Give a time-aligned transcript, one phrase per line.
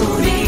[0.00, 0.47] 努力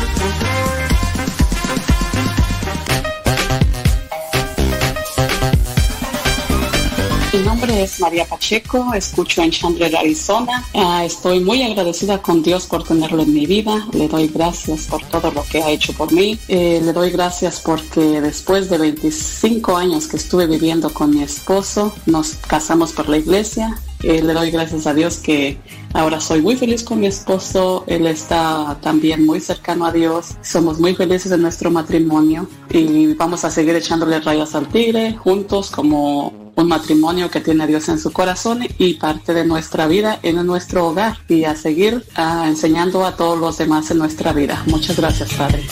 [7.81, 10.63] Es María Pacheco, escucho en Chandler, Arizona.
[10.75, 13.87] Ah, estoy muy agradecida con Dios por tenerlo en mi vida.
[13.93, 16.37] Le doy gracias por todo lo que ha hecho por mí.
[16.47, 21.93] Eh, le doy gracias porque después de 25 años que estuve viviendo con mi esposo,
[22.05, 23.79] nos casamos por la iglesia.
[24.03, 25.57] Eh, le doy gracias a Dios que
[25.93, 27.83] ahora soy muy feliz con mi esposo.
[27.87, 30.35] Él está también muy cercano a Dios.
[30.41, 35.71] Somos muy felices en nuestro matrimonio y vamos a seguir echándole rayas al tigre juntos
[35.71, 40.19] como un matrimonio que tiene a Dios en su corazón y parte de nuestra vida
[40.23, 44.61] en nuestro hogar y a seguir ah, enseñando a todos los demás en nuestra vida.
[44.67, 45.63] Muchas gracias, Padre.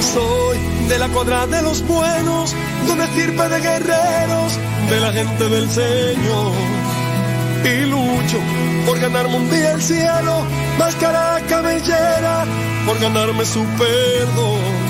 [0.00, 0.58] Soy
[0.88, 2.54] de la cuadra de los buenos,
[2.86, 4.58] de una estirpe de guerreros,
[4.88, 6.52] de la gente del Señor.
[7.62, 8.38] Y lucho
[8.86, 10.44] por ganarme un día el cielo,
[10.78, 12.46] máscara cabellera,
[12.86, 14.89] por ganarme su perdón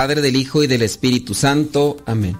[0.00, 1.98] Padre, del Hijo y del Espíritu Santo.
[2.06, 2.34] Amén.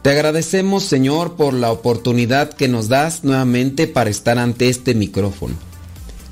[0.00, 5.56] Te agradecemos, Señor, por la oportunidad que nos das nuevamente para estar ante este micrófono.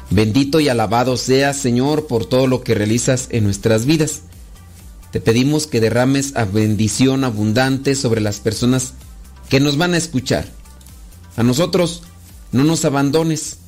[0.08, 4.22] Bendito y alabado seas, Señor, por todo lo que realizas en nuestras vidas.
[5.10, 8.94] Te pedimos que derrames a bendición abundante sobre las personas
[9.50, 10.48] que nos van a escuchar.
[11.36, 12.04] A nosotros
[12.52, 13.58] no nos abandones,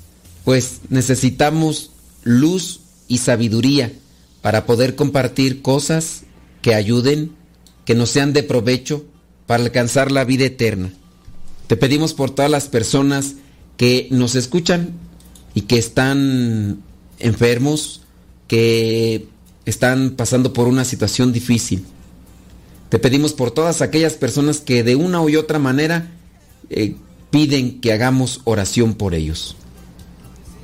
[0.47, 1.91] pues necesitamos
[2.23, 3.93] luz y sabiduría
[4.41, 6.23] para poder compartir cosas
[6.69, 7.31] que ayuden,
[7.87, 9.07] que nos sean de provecho
[9.47, 10.93] para alcanzar la vida eterna.
[11.67, 13.37] Te pedimos por todas las personas
[13.79, 14.93] que nos escuchan
[15.55, 16.83] y que están
[17.21, 18.03] enfermos,
[18.49, 19.29] que
[19.65, 21.87] están pasando por una situación difícil.
[22.91, 26.11] Te pedimos por todas aquellas personas que de una u otra manera
[26.69, 26.97] eh,
[27.31, 29.57] piden que hagamos oración por ellos.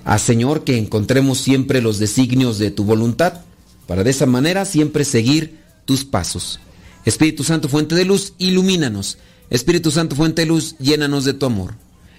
[0.05, 3.41] A Señor que encontremos siempre los designios de tu voluntad,
[3.87, 6.61] para de esa manera siempre seguir tus pasos.
[7.05, 9.19] Espíritu Santo, fuente de luz, ilumínanos.
[9.51, 11.75] Espíritu Santo, fuente de luz, llénanos de tu amor.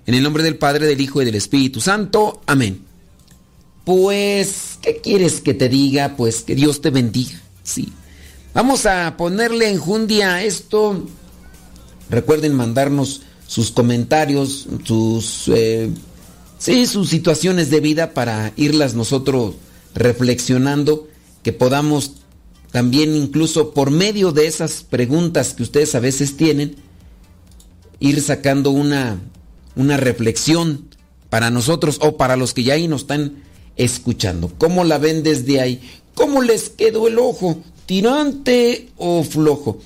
[0.06, 2.42] En el nombre del Padre, del Hijo y del Espíritu Santo.
[2.46, 2.82] Amén.
[3.84, 6.16] Pues, ¿qué quieres que te diga?
[6.16, 7.40] Pues que Dios te bendiga.
[7.64, 7.92] Sí.
[8.54, 11.06] Vamos a ponerle enjundia a esto.
[12.10, 15.90] Recuerden mandarnos sus comentarios, sus, eh,
[16.58, 19.56] sí, sus situaciones de vida para irlas nosotros
[19.94, 21.08] reflexionando,
[21.44, 22.14] que podamos
[22.76, 26.76] también incluso por medio de esas preguntas que ustedes a veces tienen,
[28.02, 29.18] ir sacando una,
[29.78, 30.90] una reflexión
[31.30, 33.36] para nosotros o para los que ya ahí nos están
[33.78, 34.52] escuchando.
[34.58, 35.80] ¿Cómo la ven desde ahí?
[36.16, 37.64] ¿Cómo les quedó el ojo?
[37.86, 39.80] ¿Tirante o flojo?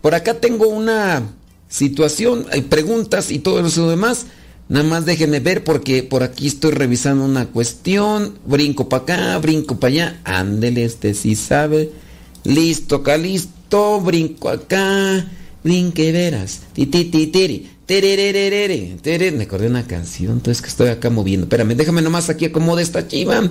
[0.00, 1.24] Por acá tengo una
[1.68, 4.26] situación, hay preguntas y todo eso demás.
[4.68, 8.38] Nada más déjenme ver porque por aquí estoy revisando una cuestión.
[8.46, 10.20] Brinco para acá, brinco para allá.
[10.22, 12.05] Ándele, este sí sabe.
[12.46, 15.26] Listo, acá listo, brinco acá,
[15.64, 16.60] brinque veras.
[16.72, 17.70] Ti, ti, ti, tiri.
[17.88, 21.46] Me acordé una canción, entonces que estoy acá moviendo.
[21.46, 23.50] Espérame, déjame nomás aquí acomodar esta chiva.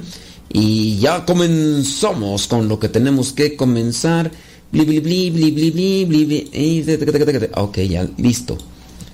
[0.52, 4.32] Y ya comenzamos con lo que tenemos que comenzar.
[4.72, 8.58] Bli, bli, bli, bli, Ok, ya, listo.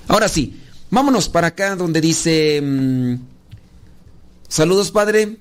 [0.07, 0.59] Ahora sí,
[0.91, 2.61] vámonos para acá donde dice...
[4.47, 5.37] Saludos, padre.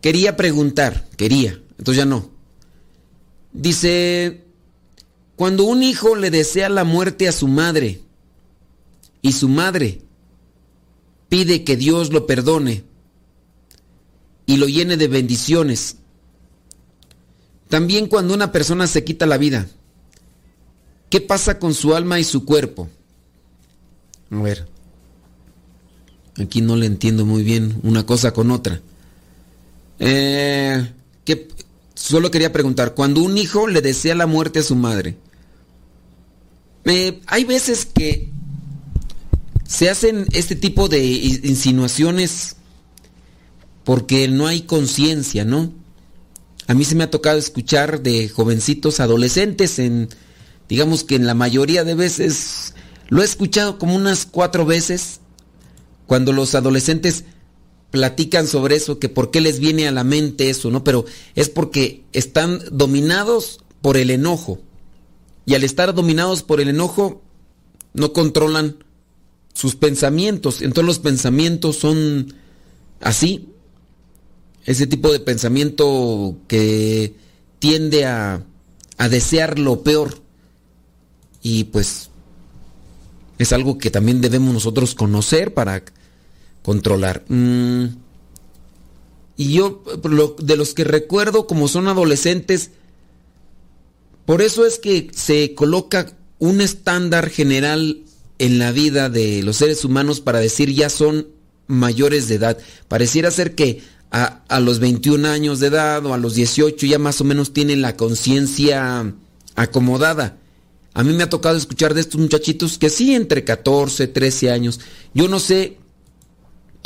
[0.00, 2.35] Quería preguntar, quería, entonces ya no.
[3.56, 4.44] Dice,
[5.34, 8.02] cuando un hijo le desea la muerte a su madre
[9.22, 10.02] y su madre
[11.30, 12.84] pide que Dios lo perdone
[14.44, 15.96] y lo llene de bendiciones,
[17.70, 19.66] también cuando una persona se quita la vida,
[21.08, 22.90] ¿qué pasa con su alma y su cuerpo?
[24.30, 24.68] A ver,
[26.36, 28.82] aquí no le entiendo muy bien una cosa con otra.
[29.98, 30.92] Eh,
[31.24, 31.48] ¿qué,
[32.06, 35.16] Solo quería preguntar, cuando un hijo le desea la muerte a su madre,
[37.26, 38.30] hay veces que
[39.66, 42.54] se hacen este tipo de insinuaciones
[43.82, 45.72] porque no hay conciencia, ¿no?
[46.68, 50.08] A mí se me ha tocado escuchar de jovencitos adolescentes en,
[50.68, 52.74] digamos que en la mayoría de veces,
[53.08, 55.18] lo he escuchado como unas cuatro veces,
[56.06, 57.24] cuando los adolescentes
[57.90, 60.84] platican sobre eso, que por qué les viene a la mente eso, ¿no?
[60.84, 64.60] Pero es porque están dominados por el enojo.
[65.46, 67.22] Y al estar dominados por el enojo,
[67.94, 68.84] no controlan
[69.54, 70.60] sus pensamientos.
[70.60, 72.34] Entonces los pensamientos son
[73.00, 73.48] así.
[74.64, 77.14] Ese tipo de pensamiento que
[77.60, 78.44] tiende a
[78.98, 80.20] a desear lo peor.
[81.42, 82.10] Y pues
[83.38, 85.84] es algo que también debemos nosotros conocer para
[86.66, 87.22] controlar.
[87.28, 87.84] Mm.
[89.36, 89.84] Y yo,
[90.40, 92.72] de los que recuerdo como son adolescentes,
[94.24, 98.02] por eso es que se coloca un estándar general
[98.40, 101.28] en la vida de los seres humanos para decir ya son
[101.68, 102.58] mayores de edad.
[102.88, 106.98] Pareciera ser que a, a, los 21 años de edad o a los 18 ya
[106.98, 109.14] más o menos tienen la conciencia
[109.54, 110.36] acomodada.
[110.94, 114.80] A mí me ha tocado escuchar de estos muchachitos que sí, entre 14, 13 años.
[115.14, 115.76] Yo no sé,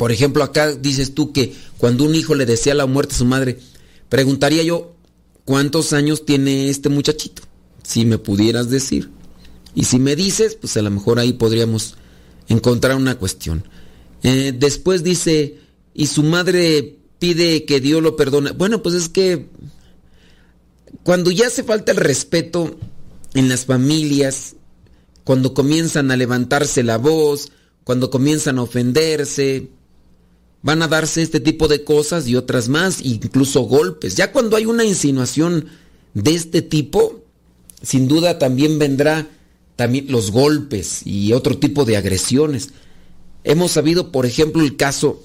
[0.01, 3.25] por ejemplo, acá dices tú que cuando un hijo le desea la muerte a su
[3.25, 3.59] madre,
[4.09, 4.95] preguntaría yo,
[5.45, 7.43] ¿cuántos años tiene este muchachito?
[7.83, 9.11] Si me pudieras decir.
[9.75, 11.97] Y si me dices, pues a lo mejor ahí podríamos
[12.47, 13.63] encontrar una cuestión.
[14.23, 15.59] Eh, después dice,
[15.93, 18.53] y su madre pide que Dios lo perdone.
[18.53, 19.49] Bueno, pues es que
[21.03, 22.75] cuando ya hace falta el respeto
[23.35, 24.55] en las familias,
[25.23, 27.51] cuando comienzan a levantarse la voz,
[27.83, 29.69] cuando comienzan a ofenderse,
[30.63, 34.15] van a darse este tipo de cosas y otras más, incluso golpes.
[34.15, 35.67] Ya cuando hay una insinuación
[36.13, 37.23] de este tipo,
[37.81, 39.27] sin duda también vendrá
[39.75, 42.69] también los golpes y otro tipo de agresiones.
[43.43, 45.23] Hemos sabido, por ejemplo, el caso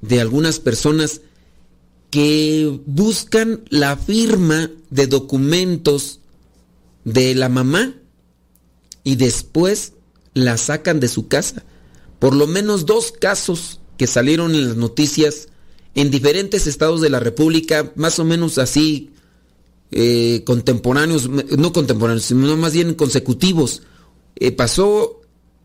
[0.00, 1.22] de algunas personas
[2.10, 6.20] que buscan la firma de documentos
[7.04, 7.94] de la mamá
[9.02, 9.94] y después
[10.34, 11.64] la sacan de su casa.
[12.18, 15.48] Por lo menos dos casos que salieron en las noticias
[15.94, 19.10] en diferentes estados de la República, más o menos así
[19.90, 23.82] eh, contemporáneos, no contemporáneos, sino más bien consecutivos.
[24.36, 25.20] Eh, pasó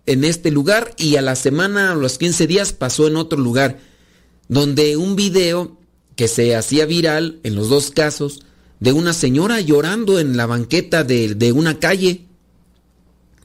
[0.06, 3.80] en este lugar y a la semana, a los 15 días, pasó en otro lugar,
[4.50, 5.77] donde un video
[6.18, 8.42] que se hacía viral en los dos casos,
[8.82, 12.25] de una señora llorando en la banqueta de, de una calle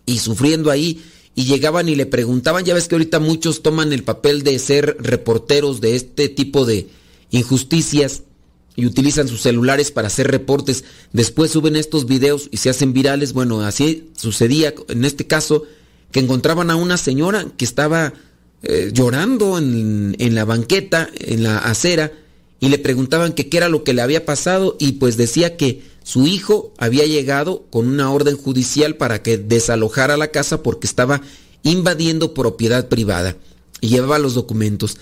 [0.05, 1.01] y sufriendo ahí,
[1.41, 4.99] y llegaban y le preguntaban, ya ves que ahorita muchos toman el papel de ser
[5.01, 6.89] reporteros de este tipo de
[7.31, 8.25] injusticias,
[8.77, 10.85] y utilizan sus celulares para hacer reportes.
[11.13, 13.33] Después suben estos videos y se hacen virales.
[13.33, 15.65] Bueno, así sucedía en este caso
[16.13, 18.13] que encontraban a una señora que estaba
[18.63, 22.13] eh, llorando en, en, la banqueta, en la acera,
[22.61, 26.27] y le preguntaban qué era lo que le había pasado y pues decía que su
[26.27, 31.21] hijo había llegado con una orden judicial para que desalojara la casa porque estaba
[31.63, 33.37] invadiendo propiedad privada
[33.81, 34.97] y llevaba los documentos.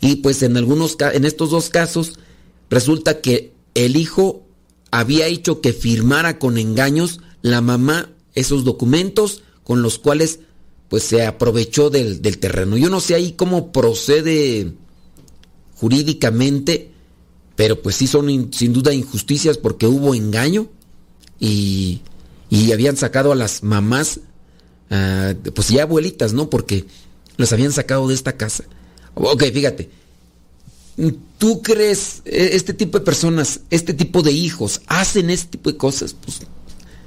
[0.00, 2.14] Y pues en algunos en estos dos casos
[2.70, 4.46] Resulta que el hijo
[4.92, 10.38] había hecho que firmara con engaños la mamá esos documentos con los cuales
[10.88, 12.76] pues se aprovechó del, terreno.
[12.76, 14.72] Yo no sé ahí cómo procede
[15.74, 16.92] jurídicamente,
[17.60, 20.66] pero pues sí son sin duda injusticias porque hubo engaño
[21.38, 22.00] y,
[22.48, 24.20] y habían sacado a las mamás,
[24.88, 26.48] ah, pues ya abuelitas, ¿no?
[26.48, 26.86] Porque
[27.36, 28.64] los habían sacado de esta casa.
[29.14, 29.90] Ok, fíjate,
[31.36, 35.76] ¿Tú crees e, este tipo de personas, este tipo de hijos, hacen este tipo de
[35.76, 36.14] cosas?
[36.14, 36.38] Pues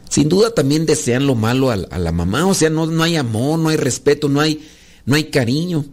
[0.07, 3.57] sin duda también desean lo malo a, la mamá, o sea, no, no, hay amor,
[3.57, 4.69] no hay respeto, no hay,
[5.07, 5.83] no hay cariño.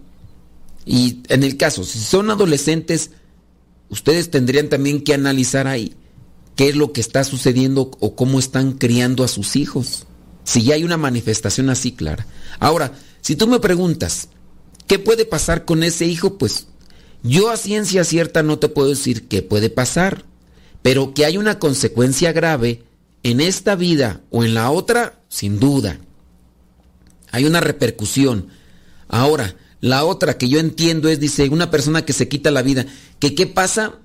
[0.85, 3.12] Y en el caso, si son adolescentes,
[3.91, 5.95] ustedes tendrían también que analizar ahí
[6.57, 10.07] qué es lo que está sucediendo o cómo están criando a sus hijos.
[10.45, 12.27] Si ya hay una manifestación así clara.
[12.59, 14.29] Ahora, si tú me preguntas,
[14.87, 16.39] ¿qué puede pasar con ese hijo?
[16.39, 16.67] Pues
[17.23, 20.25] yo a ciencia cierta no te puedo decir qué puede pasar,
[20.83, 22.83] pero que hay una consecuencia grave
[23.23, 26.01] en esta vida o en la otra, sin duda.
[27.31, 28.49] Hay una repercusión.
[29.09, 32.87] Ahora, la otra que yo entiendo es, dice, una persona que se quita la vida,
[33.19, 33.99] que qué pasa?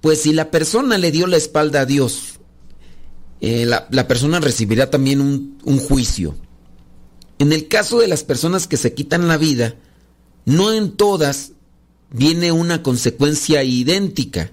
[0.00, 2.40] Pues si la persona le dio la espalda a Dios,
[3.40, 6.34] eh, la, persona recibirá también un, un juicio.
[7.38, 9.74] En el caso de las personas que se quitan la vida,
[10.46, 11.52] no en todas
[12.10, 14.52] viene una consecuencia idéntica,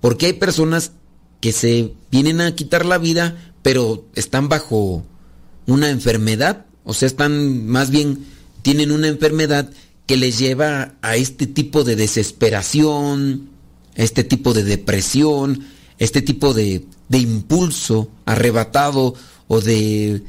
[0.00, 0.92] porque hay personas
[1.40, 5.04] que se vienen a quitar la vida, pero están bajo
[5.66, 8.24] una enfermedad, o sea, están más bien,
[8.62, 9.70] tienen una enfermedad
[10.06, 13.50] que les lleva a este tipo de desesperación,
[13.94, 15.64] este tipo de depresión,
[15.98, 19.14] este tipo de, de impulso arrebatado
[19.48, 20.22] o de,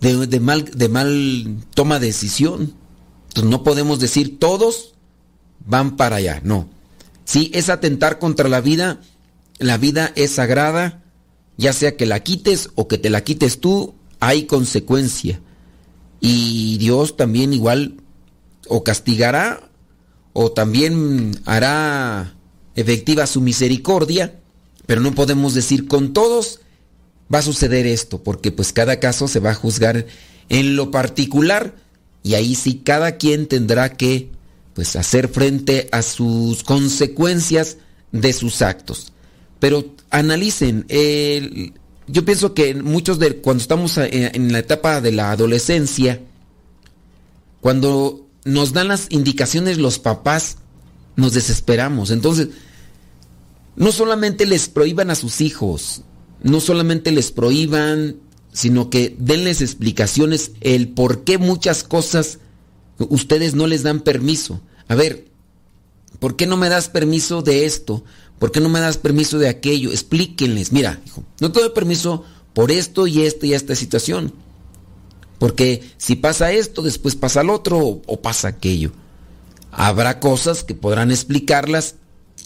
[0.00, 2.74] de, de, mal, de mal toma de decisión.
[3.28, 4.94] Entonces no podemos decir todos
[5.66, 6.68] van para allá, no.
[7.24, 9.00] Si es atentar contra la vida,
[9.58, 11.02] la vida es sagrada,
[11.56, 15.40] ya sea que la quites o que te la quites tú, hay consecuencia.
[16.20, 17.96] Y Dios también igual
[18.68, 19.70] o castigará
[20.32, 22.34] o también hará
[22.74, 24.38] efectiva su misericordia,
[24.86, 26.60] pero no podemos decir con todos
[27.32, 30.06] va a suceder esto, porque pues cada caso se va a juzgar
[30.48, 31.74] en lo particular
[32.22, 34.30] y ahí sí cada quien tendrá que
[34.74, 37.78] pues hacer frente a sus consecuencias
[38.12, 39.12] de sus actos.
[39.58, 40.84] Pero analicen,
[42.08, 46.20] yo pienso que muchos de cuando estamos en la etapa de la adolescencia,
[47.60, 50.58] cuando nos dan las indicaciones los papás,
[51.16, 52.10] nos desesperamos.
[52.10, 52.48] Entonces,
[53.74, 56.02] no solamente les prohíban a sus hijos,
[56.42, 58.16] no solamente les prohíban,
[58.52, 62.38] sino que denles explicaciones el por qué muchas cosas
[62.98, 64.60] ustedes no les dan permiso.
[64.88, 65.26] A ver,
[66.20, 68.04] ¿por qué no me das permiso de esto?
[68.38, 69.90] ¿Por qué no me das permiso de aquello?
[69.90, 74.32] Explíquenles, mira, hijo, no te doy permiso por esto y esto y esta situación.
[75.38, 78.92] Porque si pasa esto, después pasa el otro o, pasa aquello.
[79.70, 81.96] Habrá cosas que podrán explicarlas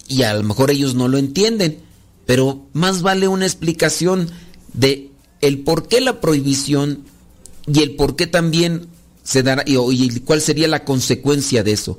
[0.08, 1.78] y a lo mejor ellos no lo entienden,
[2.26, 4.30] pero más vale una explicación
[4.72, 7.04] de el por qué la prohibición
[7.66, 8.88] y el por qué también
[9.22, 11.98] se dará y, cuál sería la consecuencia de eso,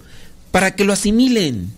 [0.51, 1.73] para que lo asimilen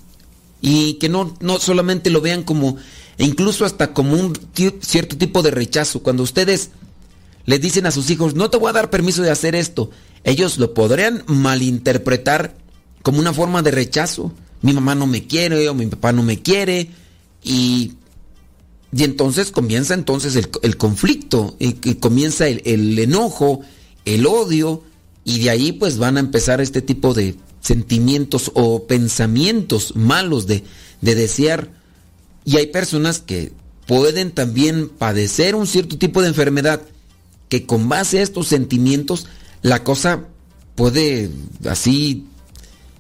[0.65, 2.77] y que no, no solamente lo vean como,
[3.17, 4.33] e incluso hasta como un
[4.79, 6.01] cierto tipo de rechazo.
[6.01, 6.69] Cuando ustedes
[7.45, 9.91] les dicen a sus hijos, no te voy a dar permiso de hacer esto,
[10.23, 12.55] ellos lo podrían malinterpretar
[13.01, 14.31] como una forma de rechazo.
[14.61, 16.89] Mi mamá no me quiere o mi papá no me quiere
[17.43, 17.95] y,
[18.95, 23.59] y entonces comienza entonces el, conflicto, y, comienza el enojo,
[24.05, 24.81] el odio
[25.25, 30.63] y de ahí pues van a empezar este tipo de sentimientos o pensamientos malos de,
[31.01, 31.69] de desear.
[32.45, 33.53] Y hay personas que
[33.87, 36.81] pueden también padecer un cierto tipo de enfermedad
[37.49, 39.27] que con base a estos sentimientos
[39.61, 40.25] la cosa
[40.75, 41.29] puede
[41.69, 42.25] así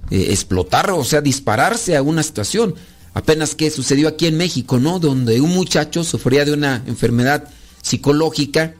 [0.09, 2.75] eh, explotar, o sea, dispararse a una situación.
[3.13, 4.99] Apenas que sucedió aquí en México, ¿no?
[4.99, 7.49] Donde un muchacho sufría de una enfermedad
[7.81, 8.75] psicológica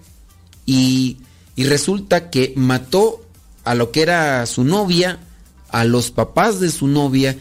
[0.66, 1.18] y,
[1.56, 3.22] y resulta que mató
[3.64, 5.20] a lo que era su novia,
[5.74, 7.36] a los papás de su novia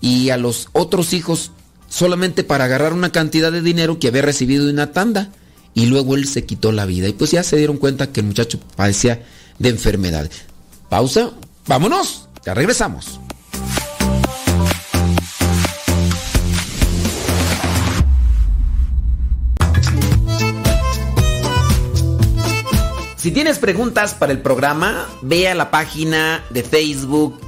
[0.00, 1.50] y a los otros hijos
[1.88, 5.30] solamente para agarrar una cantidad de dinero que había recibido de una tanda
[5.74, 8.26] y luego él se quitó la vida y pues ya se dieron cuenta que el
[8.26, 9.24] muchacho padecía
[9.58, 10.30] de enfermedad.
[10.90, 11.30] Pausa,
[11.66, 13.18] vámonos, ya regresamos.
[23.16, 27.47] Si tienes preguntas para el programa, ve a la página de Facebook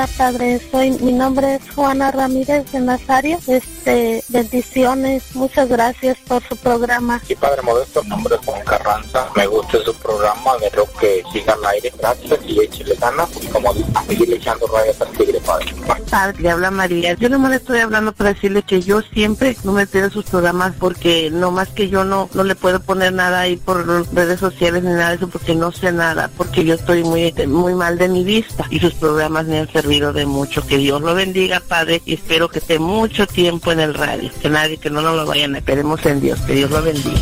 [0.00, 3.38] Hola Padre, soy, mi nombre es Juana Ramírez de Nazario.
[3.46, 7.20] Este, bendiciones, muchas gracias por su programa.
[7.26, 9.28] Sí, Padre Modesto, mi nombre es Juan Carranza.
[9.36, 11.92] Me gusta su programa, lo que siga al aire.
[11.98, 13.28] Gracias y échale ganas.
[13.42, 15.66] Y como dice, seguir echando rayas al tigre, Padre.
[16.10, 17.12] Padre, le habla María.
[17.12, 20.72] Yo no le estoy hablando para decirle que yo siempre no me pierdo sus programas
[20.78, 24.82] porque no más que yo no, no le puedo poner nada ahí por redes sociales
[24.82, 28.08] ni nada de eso porque no sé nada, porque yo estoy muy, muy mal de
[28.08, 30.64] mi vista y sus programas me han servido de mucho.
[30.64, 34.30] Que Dios lo bendiga, Padre, y espero que esté mucho tiempo en el radio.
[34.40, 36.38] Que nadie, que no nos lo vayan, esperemos en Dios.
[36.42, 37.18] Que Dios lo bendiga.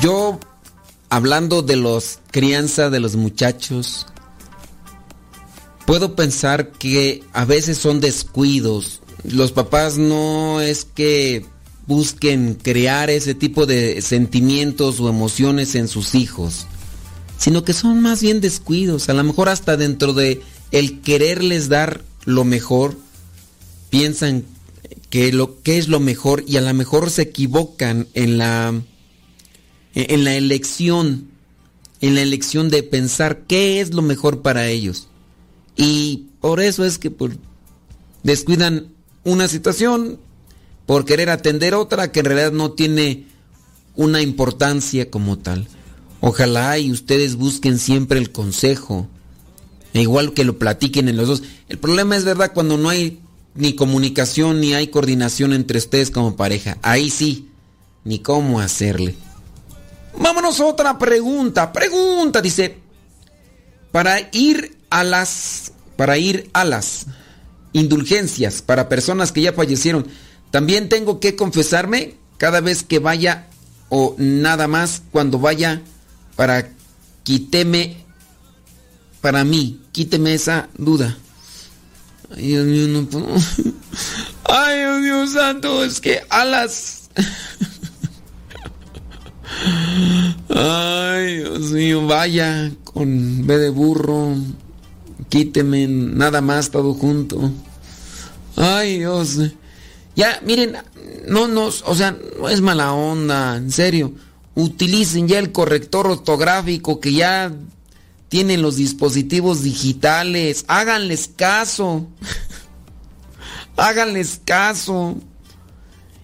[0.00, 0.40] Yo,
[1.10, 4.06] hablando de los crianza de los muchachos,
[5.84, 9.02] puedo pensar que a veces son descuidos.
[9.24, 11.44] Los papás no es que
[11.88, 16.66] busquen crear ese tipo de sentimientos o emociones en sus hijos,
[17.38, 22.02] sino que son más bien descuidos, a lo mejor hasta dentro de el quererles dar
[22.26, 22.96] lo mejor,
[23.88, 24.44] piensan
[25.08, 28.74] que lo que es lo mejor y a lo mejor se equivocan en la
[29.94, 31.28] en la elección
[32.02, 35.08] en la elección de pensar qué es lo mejor para ellos.
[35.74, 37.10] Y por eso es que
[38.22, 38.88] descuidan
[39.24, 40.18] una situación,
[40.88, 43.26] por querer atender otra que en realidad no tiene
[43.94, 45.68] una importancia como tal.
[46.22, 49.06] Ojalá y ustedes busquen siempre el consejo,
[49.92, 51.42] e igual que lo platiquen en los dos.
[51.68, 53.20] El problema es verdad cuando no hay
[53.54, 56.78] ni comunicación ni hay coordinación entre ustedes como pareja.
[56.80, 57.50] Ahí sí,
[58.04, 59.14] ni cómo hacerle.
[60.18, 61.70] Vámonos a otra pregunta.
[61.70, 62.78] Pregunta, dice,
[63.92, 67.04] para ir a las para ir a las
[67.74, 70.06] indulgencias para personas que ya fallecieron,
[70.50, 73.48] también tengo que confesarme cada vez que vaya
[73.88, 75.82] o nada más cuando vaya
[76.36, 76.70] para
[77.22, 78.04] quíteme
[79.20, 81.16] para mí, quíteme esa duda.
[82.34, 83.26] Ay, Dios mío, no puedo.
[84.44, 87.10] Ay, Dios mío santo, es que alas.
[90.48, 94.36] Ay, Dios mío, vaya con B de burro.
[95.28, 97.50] Quíteme nada más todo junto.
[98.56, 99.38] Ay, Dios.
[100.18, 100.76] Ya, miren,
[101.28, 104.14] no nos, o sea, no es mala onda, en serio.
[104.56, 107.52] Utilicen ya el corrector ortográfico que ya
[108.28, 110.64] tienen los dispositivos digitales.
[110.66, 112.08] Háganles caso.
[113.76, 115.18] Háganles caso.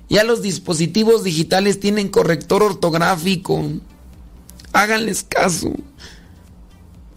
[0.08, 3.64] Ya los dispositivos digitales tienen corrector ortográfico.
[4.72, 5.72] Háganles caso.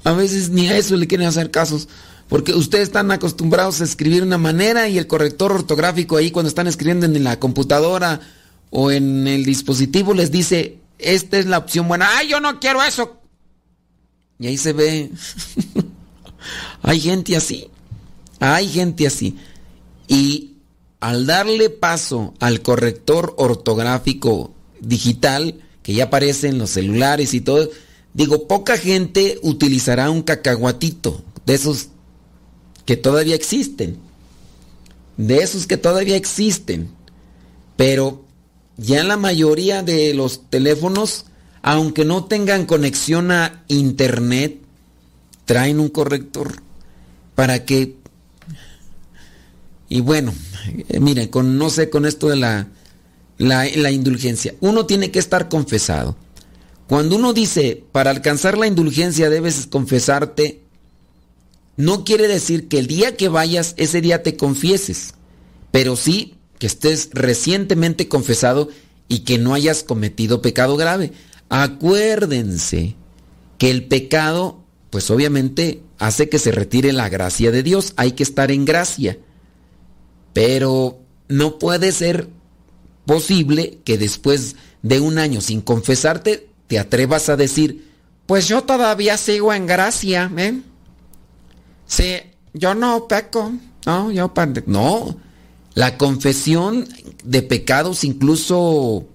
[0.04, 1.90] A veces ni a eso le quieren hacer casos.
[2.28, 6.68] Porque ustedes están acostumbrados a escribir una manera y el corrector ortográfico ahí cuando están
[6.68, 8.20] escribiendo en la computadora
[8.70, 12.18] o en el dispositivo les dice, esta es la opción buena.
[12.18, 13.18] ¡Ay, yo no quiero eso!
[14.40, 15.12] Y ahí se ve.
[16.84, 17.70] Hay gente así.
[18.40, 19.38] Hay gente así.
[20.08, 20.58] Y
[21.00, 27.70] al darle paso al corrector ortográfico digital, que ya aparece en los celulares y todo,
[28.13, 31.90] digo, poca gente utilizará un cacahuatito de esos
[32.88, 34.00] que todavía existen.
[35.17, 36.89] De esos que todavía existen.
[37.76, 38.26] Pero
[38.78, 41.28] ya la mayoría de los teléfonos
[41.62, 44.62] aunque no tengan conexión a internet,
[45.43, 46.62] traen un corrector
[47.36, 47.97] para que...
[49.89, 50.34] Y bueno,
[50.88, 52.67] eh, miren, con, no sé, con esto de la,
[53.38, 56.15] la, la indulgencia, uno tiene que estar confesado.
[56.88, 60.62] Cuando uno dice, para alcanzar la indulgencia debes confesarte,
[61.78, 65.13] no quiere decir que el día que vayas, ese día te confieses,
[65.72, 68.70] pero sí que estés recientemente confesado
[69.08, 71.13] y que no hayas cometido pecado grave.
[71.50, 72.96] Acuérdense
[73.60, 77.94] que el pecado, pues obviamente hace que se retire la gracia de Dios.
[77.96, 79.20] Hay que estar en gracia.
[80.34, 82.28] Pero no puede ser
[83.06, 87.88] posible que después de un año sin confesarte te atrevas a decir,
[88.26, 90.60] pues yo todavía sigo en gracia, ¿eh?
[91.88, 92.15] Sí,
[92.54, 93.54] yo no peco,
[93.86, 94.32] no, yo
[94.65, 95.17] no.
[95.73, 96.88] La confesión
[97.23, 99.06] de pecados incluso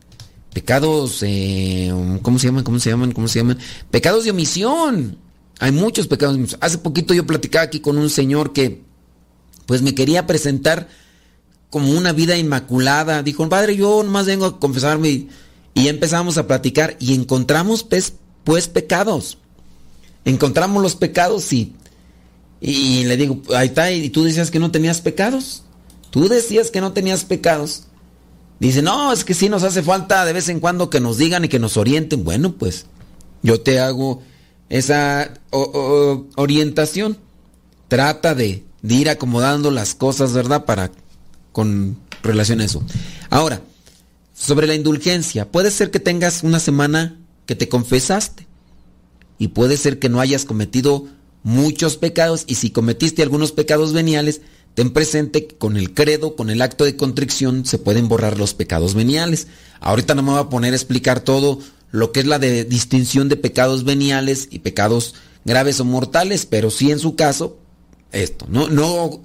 [0.52, 2.64] pecados, eh, ¿cómo se llaman?
[2.64, 3.12] ¿Cómo se llaman?
[3.12, 3.58] ¿Cómo se llaman?
[3.90, 5.18] Pecados de omisión.
[5.58, 6.56] Hay muchos pecados.
[6.61, 8.82] Hace poquito yo platicaba aquí con un señor que,
[9.66, 10.88] pues me quería presentar
[11.70, 13.22] como una vida inmaculada.
[13.22, 15.28] Dijo, padre, yo nomás vengo a confesarme.
[15.74, 19.38] Y, empezamos a platicar y encontramos, pues, pues pecados.
[20.24, 21.74] Encontramos los pecados y,
[22.64, 25.64] y le digo, ahí está, y tú decías que no tenías pecados.
[26.11, 27.88] Tú decías que no tenías pecados.
[28.61, 31.44] Dice, no, es que sí nos hace falta de vez en cuando que nos digan
[31.44, 32.22] y que nos orienten.
[32.22, 32.87] Bueno, pues
[33.42, 34.22] yo te hago
[34.68, 35.35] esa
[36.37, 37.18] orientación.
[37.88, 40.64] Trata de, ir acomodando las cosas, ¿verdad?
[40.64, 40.92] Para
[41.51, 42.85] con relación a eso.
[43.29, 43.61] Ahora,
[44.35, 48.46] sobre la indulgencia, puede ser que tengas una semana que te confesaste
[49.37, 51.09] y puede ser que no hayas cometido
[51.42, 54.40] muchos pecados y si cometiste algunos pecados veniales,
[54.74, 58.55] Ten presente que con el credo, con el acto de contrición, se pueden borrar los
[58.55, 59.48] pecados veniales.
[59.81, 61.59] Ahorita no me voy a poner a explicar todo
[61.90, 66.90] lo que es la distinción de pecados veniales y pecados graves o mortales, pero sí
[66.90, 67.59] en su caso,
[68.12, 68.46] esto.
[68.48, 69.20] No, no,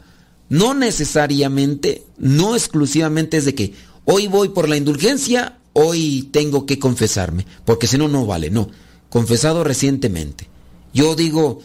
[0.50, 6.78] no necesariamente, no exclusivamente es de que hoy voy por la indulgencia, hoy tengo que
[6.78, 8.70] confesarme, porque si no, no vale, no.
[9.08, 10.50] Confesado recientemente.
[10.94, 11.62] Yo digo,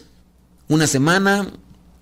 [0.67, 1.51] una semana,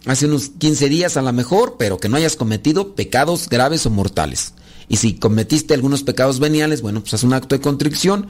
[0.05, 3.89] hace unos 15 días a lo mejor, pero que no hayas cometido pecados graves o
[3.89, 4.53] mortales.
[4.87, 8.27] Y si cometiste algunos pecados veniales, bueno, pues haz un acto de contrición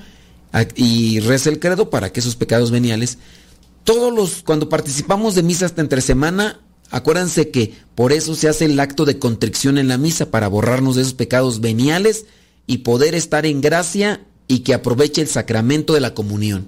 [0.75, 3.17] y reza el credo para que esos pecados veniales,
[3.83, 6.59] todos los, cuando participamos de misa hasta entre semana,
[6.91, 10.95] acuérdense que por eso se hace el acto de contrición en la misa, para borrarnos
[10.95, 12.25] de esos pecados veniales
[12.67, 16.67] y poder estar en gracia y que aproveche el sacramento de la comunión.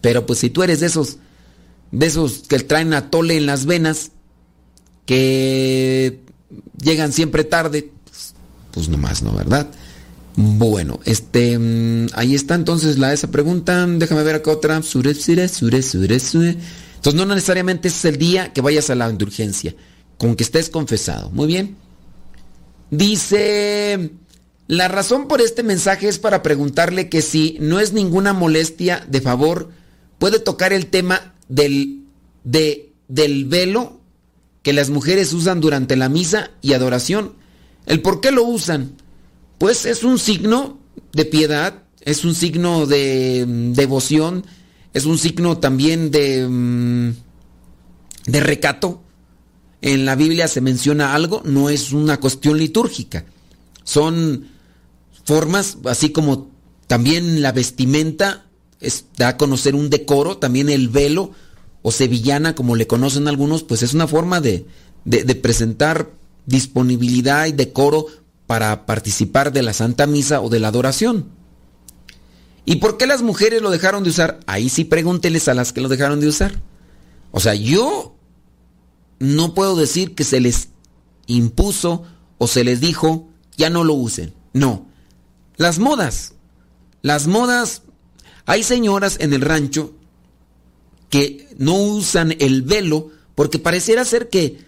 [0.00, 1.18] Pero pues si tú eres de esos,
[1.96, 4.10] de esos que traen atole en las venas,
[5.06, 6.20] que
[6.78, 7.90] llegan siempre tarde,
[8.70, 9.66] pues nomás no, ¿verdad?
[10.36, 13.86] Bueno, este, mm, ahí está entonces la esa pregunta.
[13.86, 14.76] Déjame ver acá otra.
[16.96, 19.74] Entonces no necesariamente es el día que vayas a la indulgencia,
[20.18, 21.30] con que estés confesado.
[21.30, 21.78] Muy bien.
[22.90, 24.10] Dice,
[24.66, 29.22] la razón por este mensaje es para preguntarle que si no es ninguna molestia, de
[29.22, 29.70] favor,
[30.18, 32.02] puede tocar el tema del,
[32.44, 34.00] de, del velo
[34.62, 37.34] que las mujeres usan durante la misa y adoración.
[37.86, 38.96] ¿El por qué lo usan?
[39.58, 40.78] Pues es un signo
[41.12, 44.44] de piedad, es un signo de mm, devoción,
[44.92, 47.14] es un signo también de, mm,
[48.26, 49.02] de recato.
[49.82, 53.24] En la Biblia se menciona algo, no es una cuestión litúrgica.
[53.84, 54.48] Son
[55.24, 56.50] formas, así como
[56.86, 58.45] también la vestimenta
[59.16, 61.32] da a conocer un decoro, también el velo
[61.82, 64.66] o sevillana, como le conocen algunos, pues es una forma de,
[65.04, 66.10] de presentar
[66.46, 68.06] disponibilidad y decoro
[68.46, 71.30] para participar de la Santa Misa o de la adoración.
[72.64, 74.40] ¿Y por qué las mujeres lo dejaron de usar?
[74.46, 76.60] Ahí sí pregúnteles a las que lo dejaron de usar.
[77.30, 78.16] O sea, yo
[79.20, 80.68] no puedo decir que se les
[81.26, 82.02] impuso
[82.38, 84.34] o se les dijo, ya no lo usen.
[84.52, 84.86] No.
[85.56, 86.34] Las modas.
[87.02, 87.82] Las modas.
[88.46, 89.94] Hay señoras en el rancho
[91.10, 94.58] que no usan el velo porque pareciera ser que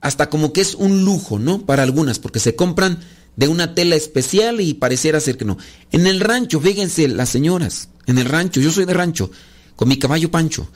[0.00, 1.64] hasta como que es un lujo, ¿no?
[1.64, 3.00] Para algunas, porque se compran
[3.36, 5.58] de una tela especial y pareciera ser que no.
[5.90, 9.30] En el rancho, fíjense las señoras, en el rancho, yo soy de rancho,
[9.76, 10.68] con mi caballo Pancho.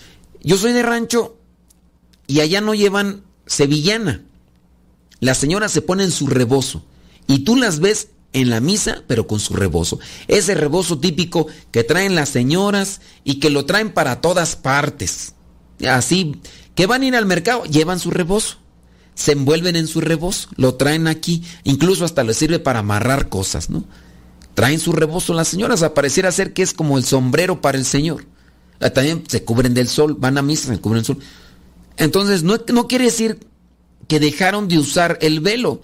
[0.43, 1.37] Yo soy de rancho
[2.27, 4.23] y allá no llevan sevillana.
[5.21, 6.85] Las señoras se ponen su rebozo
[7.27, 9.99] y tú las ves en la misa, pero con su rebozo.
[10.29, 15.35] Ese rebozo típico que traen las señoras y que lo traen para todas partes.
[15.89, 16.41] Así,
[16.75, 18.59] que van a ir al mercado, llevan su rebozo
[19.17, 23.71] se envuelven en su rebozo, lo traen aquí, incluso hasta les sirve para amarrar cosas,
[23.71, 23.83] ¿no?
[24.53, 27.87] Traen su rebozo las señoras, a pareciera ser que es como el sombrero para el
[27.87, 28.27] Señor.
[28.79, 31.19] Ah, también se cubren del sol, van a misa, se cubren del sol.
[31.97, 33.39] Entonces, no, no quiere decir
[34.07, 35.81] que dejaron de usar el velo.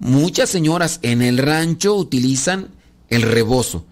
[0.00, 2.70] Muchas señoras en el rancho utilizan
[3.10, 3.84] el rebozo.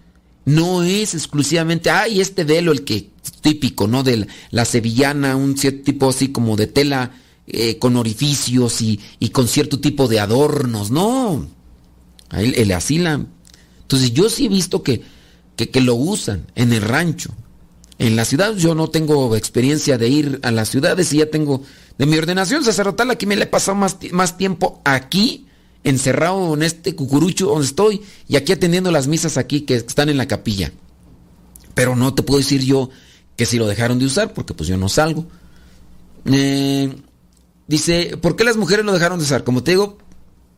[0.43, 4.01] No es exclusivamente, ay, este velo, el que típico, ¿no?
[4.01, 7.11] De la sevillana, un cierto tipo así como de tela
[7.45, 8.99] eh, con orificios y,
[9.31, 11.47] con cierto tipo de adornos, no.
[12.31, 13.23] El, el asila.
[13.81, 15.03] Entonces yo sí he visto que,
[15.55, 17.29] que, lo usan en el rancho.
[17.99, 21.61] En la ciudad yo no tengo experiencia de ir a las ciudades y ya tengo
[21.99, 25.48] de mi ordenación sacerdotal aquí me le he pasado más, más tiempo aquí
[25.83, 30.17] encerrado en este cucurucho donde estoy y aquí atendiendo las misas aquí que están en
[30.17, 30.71] la capilla.
[31.73, 32.89] Pero no te puedo decir yo
[33.35, 35.25] que si lo dejaron de usar porque pues yo no salgo.
[36.25, 36.93] Eh,
[37.69, 39.43] Dice, ¿por qué las mujeres lo dejaron de usar?
[39.43, 39.99] Como te digo,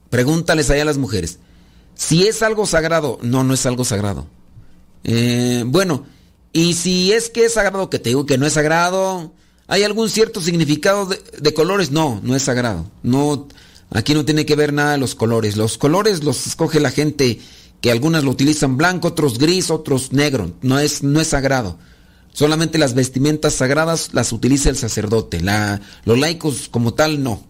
[0.09, 1.39] pregúntales allá a las mujeres.
[1.93, 4.27] Si es algo sagrado, no, no es algo sagrado.
[5.03, 6.05] Eh, bueno,
[6.53, 9.33] y si es que es sagrado, que te digo que no es sagrado,
[9.67, 11.91] ¿hay algún cierto significado de, colores?
[11.91, 12.89] No, no es sagrado.
[13.03, 13.49] No,
[13.91, 15.57] aquí no tiene que ver nada los colores.
[15.57, 17.39] Los colores los escoge la gente
[17.81, 20.53] que algunas lo utilizan blanco, otros gris, otros negro.
[20.61, 21.77] No es, no es sagrado.
[22.33, 25.41] Solamente las vestimentas sagradas las utiliza el sacerdote.
[25.41, 27.43] La, los laicos como tal no.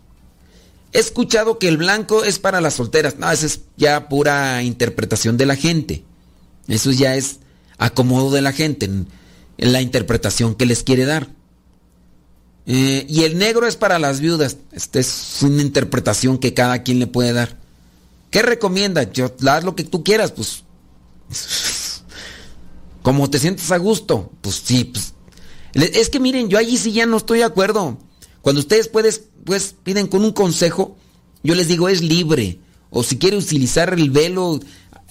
[0.93, 3.17] He escuchado que el blanco es para las solteras.
[3.17, 6.03] No, eso es ya pura interpretación de la gente.
[6.67, 7.39] Eso ya es
[7.77, 9.07] acomodo de la gente en,
[9.57, 11.29] la interpretación que les quiere dar.
[12.65, 14.57] Eh, y el negro es para las viudas.
[14.71, 17.57] Esta es una interpretación que cada quien le puede dar.
[18.29, 19.11] ¿Qué recomienda?
[19.11, 20.63] Yo, haz lo que tú quieras, pues.
[23.01, 25.13] Como te sientes a gusto, pues sí, pues.
[25.73, 27.97] Es que miren, yo allí sí ya no estoy de acuerdo.
[28.41, 30.97] Cuando ustedes puedes, pues piden con un consejo,
[31.43, 32.59] yo les digo es libre.
[32.89, 34.59] O si quiere utilizar el velo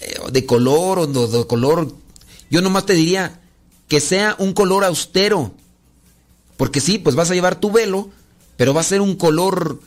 [0.01, 1.95] eh, de color o de, color,
[2.51, 3.41] yo nomás te diría
[3.89, 5.55] que sea un color austero.
[6.61, 8.11] Porque sí, pues vas a llevar tu velo,
[8.59, 9.81] pero va a ser un color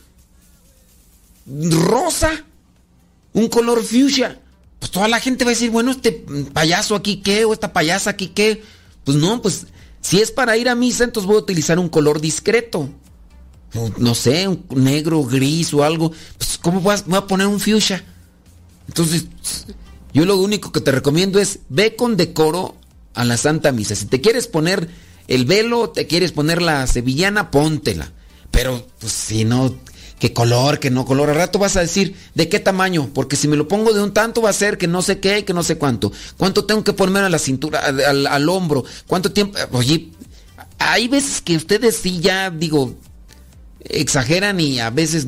[1.46, 2.44] rosa,
[3.32, 4.40] un color fuchsia
[4.84, 6.12] pues toda la gente va a decir, bueno, este
[6.52, 8.62] payaso aquí qué, o esta payasa aquí qué.
[9.02, 9.66] Pues no, pues
[10.02, 12.90] si es para ir a misa, entonces voy a utilizar un color discreto.
[13.96, 16.12] No sé, un negro, gris o algo.
[16.36, 18.04] Pues ¿cómo voy a, poner un fuchsia?
[18.86, 19.24] Entonces,
[20.12, 22.76] yo lo único que te recomiendo es ve con decoro
[23.14, 23.94] a la Santa Misa.
[23.94, 24.90] Si te quieres poner
[25.28, 28.12] el velo, te quieres poner la sevillana, póntela.
[28.50, 29.74] Pero, pues si no,
[30.18, 31.30] qué color, qué no color.
[31.30, 34.12] Al rato vas a decir de qué tamaño, porque si me lo pongo de un
[34.12, 36.12] tanto va a ser que no sé qué, que no sé cuánto.
[36.36, 38.84] ¿Cuánto tengo que ponerme a la cintura, al, hombro?
[39.06, 39.58] ¿Cuánto tiempo?
[39.72, 40.10] Oye,
[40.78, 42.94] hay veces que ustedes sí ya, digo,
[43.80, 45.26] exageran y a veces.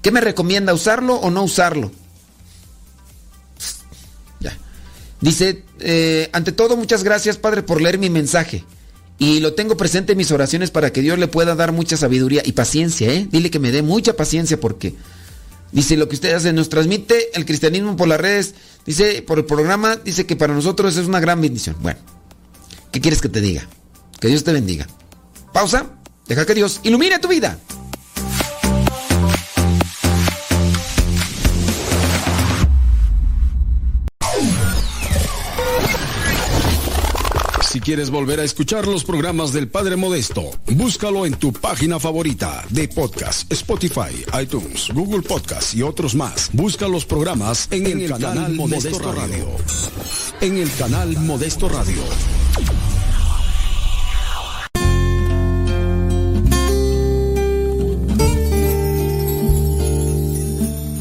[0.00, 1.92] ¿Qué me recomienda, usarlo o no usarlo?
[5.22, 8.64] Dice, eh, ante todo, muchas gracias, Padre, por leer mi mensaje.
[9.18, 12.42] Y lo tengo presente en mis oraciones para que Dios le pueda dar mucha sabiduría
[12.44, 13.28] y paciencia, ¿eh?
[13.30, 14.94] Dile que me dé mucha paciencia porque
[15.70, 19.44] dice lo que usted hace, nos transmite el cristianismo por las redes, dice por el
[19.44, 21.76] programa, dice que para nosotros es una gran bendición.
[21.80, 22.00] Bueno,
[22.90, 23.68] ¿qué quieres que te diga?
[24.18, 24.88] Que Dios te bendiga.
[25.52, 25.86] Pausa,
[26.26, 27.60] deja que Dios ilumine tu vida.
[37.80, 42.88] Quieres volver a escuchar los programas del Padre Modesto, búscalo en tu página favorita de
[42.88, 46.50] podcast, Spotify, iTunes, Google Podcast y otros más.
[46.52, 49.46] Busca los programas en, el, canal, Modesto, Radio.
[50.40, 52.02] En el canal Modesto Radio.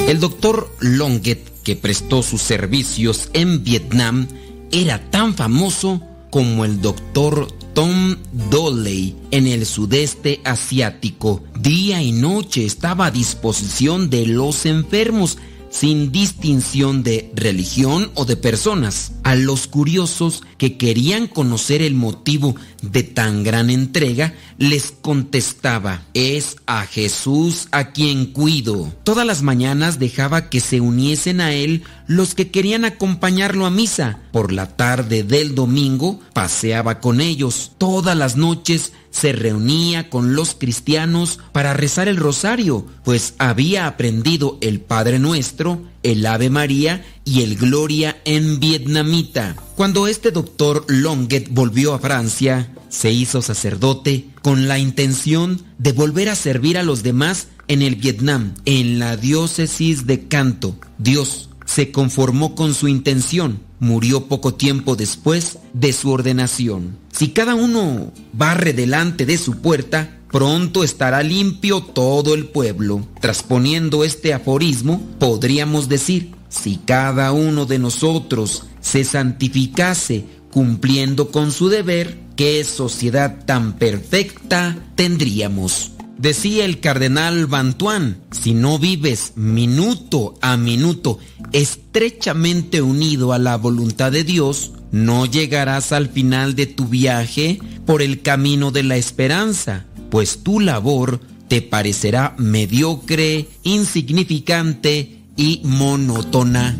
[0.07, 4.27] El doctor Longet, que prestó sus servicios en Vietnam,
[4.71, 8.17] era tan famoso como el doctor Tom
[8.49, 11.43] Doley en el sudeste asiático.
[11.59, 15.37] Día y noche estaba a disposición de los enfermos
[15.69, 19.13] sin distinción de religión o de personas.
[19.23, 26.57] A los curiosos que querían conocer el motivo de tan gran entrega, les contestaba, es
[26.65, 28.91] a Jesús a quien cuido.
[29.03, 34.19] Todas las mañanas dejaba que se uniesen a él los que querían acompañarlo a misa.
[34.31, 37.73] Por la tarde del domingo paseaba con ellos.
[37.77, 44.57] Todas las noches se reunía con los cristianos para rezar el rosario, pues había aprendido
[44.61, 49.55] el Padre Nuestro, el Ave María y el Gloria en vietnamita.
[49.75, 56.29] Cuando este doctor Longet volvió a Francia, se hizo sacerdote con la intención de volver
[56.29, 60.77] a servir a los demás en el Vietnam, en la diócesis de Canto.
[60.97, 63.61] Dios se conformó con su intención.
[63.79, 66.97] Murió poco tiempo después de su ordenación.
[67.11, 73.05] Si cada uno barre delante de su puerta, pronto estará limpio todo el pueblo.
[73.19, 81.69] Trasponiendo este aforismo, podríamos decir, si cada uno de nosotros se santificase cumpliendo con su
[81.69, 85.91] deber, ¿qué sociedad tan perfecta tendríamos?
[86.17, 91.17] Decía el cardenal Bantuán, si no vives minuto a minuto
[91.51, 98.01] estrechamente unido a la voluntad de Dios, no llegarás al final de tu viaje por
[98.01, 106.77] el camino de la esperanza, pues tu labor te parecerá mediocre, insignificante y monótona.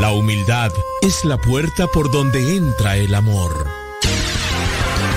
[0.00, 0.70] La humildad
[1.02, 3.66] es la puerta por donde entra el amor.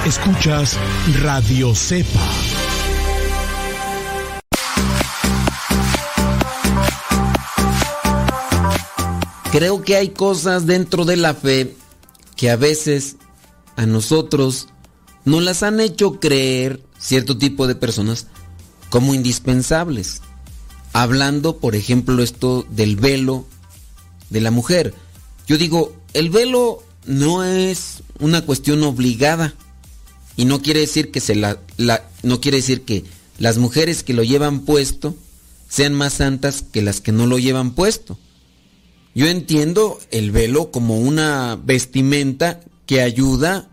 [0.06, 0.78] Escuchas
[1.22, 2.51] Radio Cepa.
[9.62, 11.76] Creo que hay cosas dentro de la fe
[12.36, 13.17] que a veces
[13.76, 14.69] a nosotros
[15.24, 18.26] nos las han hecho creer cierto tipo de personas
[18.89, 20.24] como indispensables.
[20.93, 23.45] Hablando, por ejemplo, esto del velo
[24.32, 24.95] de la mujer.
[25.45, 29.54] Yo digo, el velo no es una cuestión obligada
[30.38, 31.60] y no quiere decir que se la,
[32.24, 33.06] no quiere decir que
[33.38, 35.15] las mujeres que lo llevan puesto
[35.69, 38.17] sean más santas que las que no lo llevan puesto.
[39.13, 43.69] Yo entiendo el velo como una vestimenta que ayuda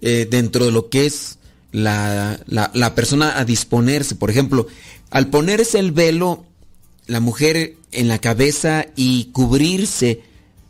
[0.00, 1.38] eh, dentro de lo que es
[1.72, 4.14] la, la, persona a disponerse.
[4.14, 4.66] Por ejemplo,
[5.10, 6.44] al ponerse el velo,
[7.06, 10.22] la mujer en la cabeza y cubrirse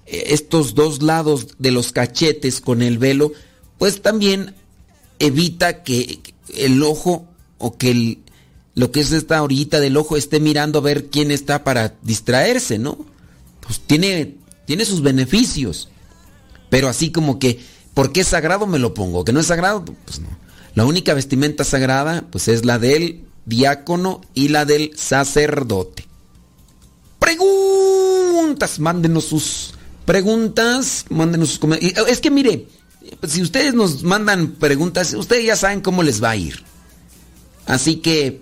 [0.07, 3.33] eh, estos dos lados de los cachetes con el velo,
[3.77, 4.55] pues también
[5.19, 6.21] evita que
[6.57, 7.27] el ojo
[7.59, 8.19] o que
[8.75, 12.79] lo que es esta orillita del ojo esté mirando a ver quién está para distraerse,
[12.79, 12.99] ¿no?
[13.69, 15.91] Pues tiene, tiene sus beneficios.
[16.71, 17.61] Pero así como que,
[17.95, 19.25] ¿por qué es sagrado me lo pongo?
[19.25, 19.85] ¿Que no es sagrado?
[19.85, 20.29] Pues no.
[20.75, 26.07] La única vestimenta sagrada, pues es la del diácono y la del sacerdote.
[27.19, 29.75] Preguntas, mándenos sus
[30.05, 32.09] preguntas, mándenos sus comentarios.
[32.09, 32.69] Es que mire,
[33.27, 36.65] si ustedes nos mandan preguntas, ustedes ya saben cómo les va a ir.
[37.67, 38.41] Así que,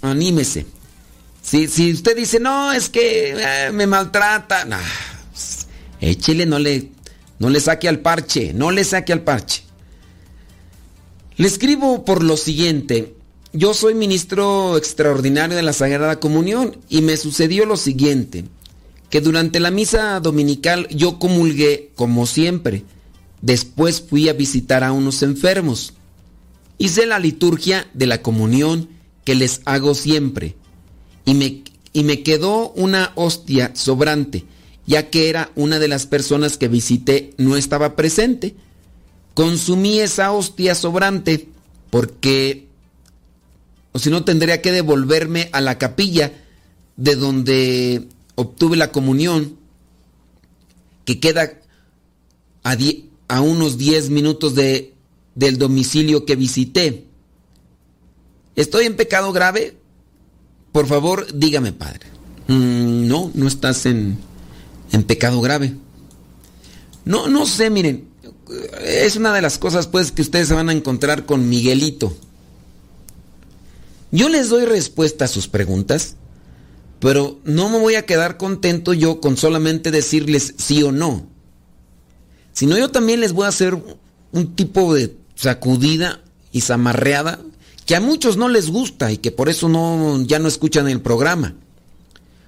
[0.00, 0.66] anímese.
[1.46, 4.80] Si, si usted dice, no, es que eh, me maltrata, nah,
[5.30, 5.68] pues,
[6.00, 6.90] échele, no le,
[7.38, 9.62] no le saque al parche, no le saque al parche.
[11.36, 13.14] Le escribo por lo siguiente.
[13.52, 18.44] Yo soy ministro extraordinario de la Sagrada Comunión y me sucedió lo siguiente,
[19.10, 22.84] que durante la misa dominical yo comulgué como siempre
[23.42, 25.94] Después fui a visitar a unos enfermos.
[26.78, 28.88] Hice la liturgia de la comunión
[29.24, 30.56] que les hago siempre.
[31.26, 34.46] Y me, y me quedó una hostia sobrante,
[34.86, 38.54] ya que era una de las personas que visité no estaba presente.
[39.34, 41.48] Consumí esa hostia sobrante
[41.90, 42.68] porque,
[43.92, 46.32] o si no, tendría que devolverme a la capilla
[46.96, 49.58] de donde obtuve la comunión,
[51.04, 51.60] que queda
[52.64, 52.76] a,
[53.28, 54.94] a unos 10 minutos de,
[55.34, 57.04] del domicilio que visité.
[58.56, 59.76] ¿Estoy en pecado grave?
[60.76, 62.00] Por favor, dígame, Padre.
[62.48, 64.18] Mm, no, no estás en,
[64.92, 65.74] en pecado grave.
[67.06, 68.06] No, no sé, miren,
[68.84, 72.14] es una de las cosas pues que ustedes se van a encontrar con Miguelito.
[74.10, 76.16] Yo les doy respuesta a sus preguntas,
[77.00, 81.26] pero no me voy a quedar contento yo con solamente decirles sí o no.
[82.52, 83.82] Sino yo también les voy a hacer
[84.30, 86.20] un tipo de sacudida
[86.52, 87.40] y zamarreada
[87.86, 91.00] que a muchos no les gusta y que por eso no, ya no escuchan el
[91.00, 91.54] programa.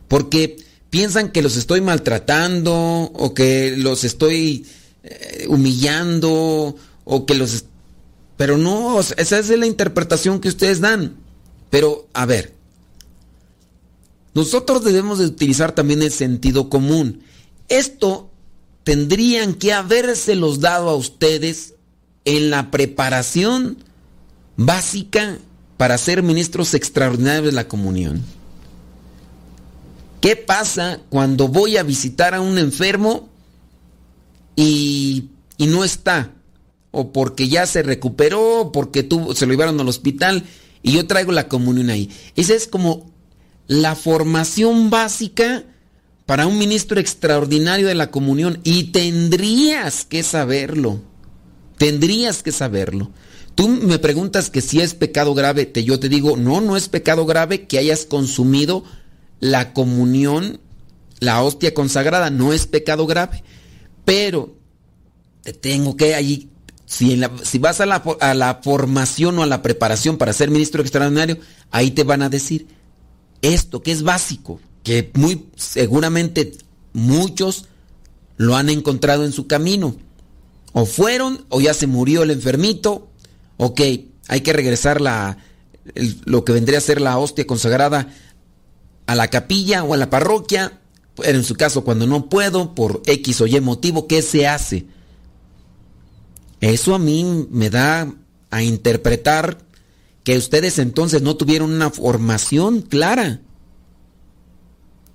[0.09, 0.57] Porque
[0.91, 4.67] piensan que los estoy maltratando o que los estoy
[5.05, 6.75] eh, humillando
[7.05, 7.65] o que los...
[8.37, 11.17] Pero no, esa es la interpretación que ustedes dan.
[11.71, 12.55] Pero, a ver,
[14.35, 17.23] nosotros debemos de utilizar también el sentido común.
[17.69, 18.31] Esto
[18.83, 21.75] tendrían que habérselos dado a ustedes
[22.25, 23.79] en la preparación
[24.59, 25.39] básica
[25.79, 28.23] para ser ministros extraordinarios de la comunión.
[30.21, 33.29] ¿Qué pasa cuando voy a visitar a un enfermo
[34.57, 36.33] y, no está?
[36.91, 40.45] O porque ya se recuperó, porque tuvo, se lo llevaron al hospital
[40.83, 42.11] y yo traigo la comunión ahí.
[42.35, 43.13] Esa es como
[43.69, 45.63] la formación básica
[46.27, 51.01] para un ministro extraordinario de la comunión y tendrías que saberlo.
[51.77, 53.13] Tendrías que saberlo.
[53.59, 56.89] Tú me preguntas que si es pecado grave, te, yo te digo, no, no es
[56.89, 58.85] pecado grave que hayas consumido
[59.41, 60.61] la comunión,
[61.19, 63.43] la hostia consagrada, no es pecado grave.
[64.05, 64.55] Pero
[65.43, 66.51] te tengo que allí,
[66.87, 70.81] si, si vas a la, a la formación o a la preparación para ser ministro
[70.81, 71.39] extraordinario,
[71.73, 72.69] ahí te van a decir
[73.43, 76.53] esto que es básico, que muy seguramente
[76.93, 77.65] muchos
[78.37, 79.97] lo han encontrado en su camino.
[80.75, 83.08] O fueron o ya se murió el enfermito.
[83.59, 83.81] Ok,
[84.29, 85.37] hay que regresar la,
[86.25, 88.09] lo que vendría a ser la hostia consagrada
[89.07, 90.81] a la capilla o a la parroquia,
[91.25, 94.87] en su caso cuando no puedo, por X o Y motivo, ¿qué se hace?
[96.61, 98.13] Eso a mí me da
[98.51, 99.59] a interpretar
[100.25, 103.41] que ustedes entonces no tuvieron una formación clara.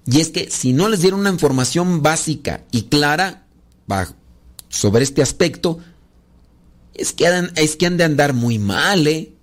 [0.05, 3.45] Y es que si no les dieron una información básica y clara
[4.69, 5.79] sobre este aspecto,
[6.93, 9.33] es que, han, es que han de andar muy mal, ¿eh?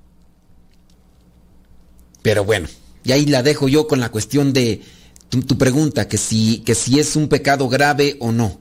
[2.23, 2.69] Pero bueno,
[3.05, 4.83] y ahí la dejo yo con la cuestión de
[5.29, 8.61] tu, pregunta, que si, que si es un pecado grave o no.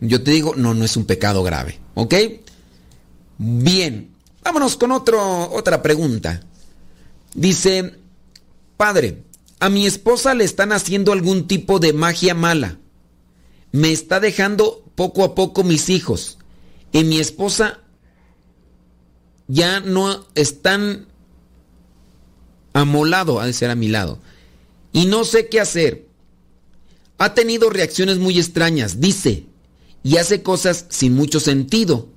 [0.00, 1.78] Yo te digo, no, no es un pecado grave.
[1.94, 2.14] ¿Ok?
[3.38, 4.10] Bien,
[4.42, 6.42] vámonos con otro, otra pregunta.
[7.34, 7.94] Dice,
[8.76, 9.22] padre,
[9.60, 12.78] a mi esposa le están haciendo algún tipo de magia mala.
[13.72, 16.38] Me está dejando poco a poco mis hijos.
[16.92, 17.80] Y mi esposa
[19.48, 21.06] ya no están
[22.74, 24.18] de ser a mi lado.
[24.92, 26.06] Y no sé qué hacer.
[27.18, 29.46] Ha tenido reacciones muy extrañas, dice,
[30.02, 32.08] y hace cosas sin mucho sentido.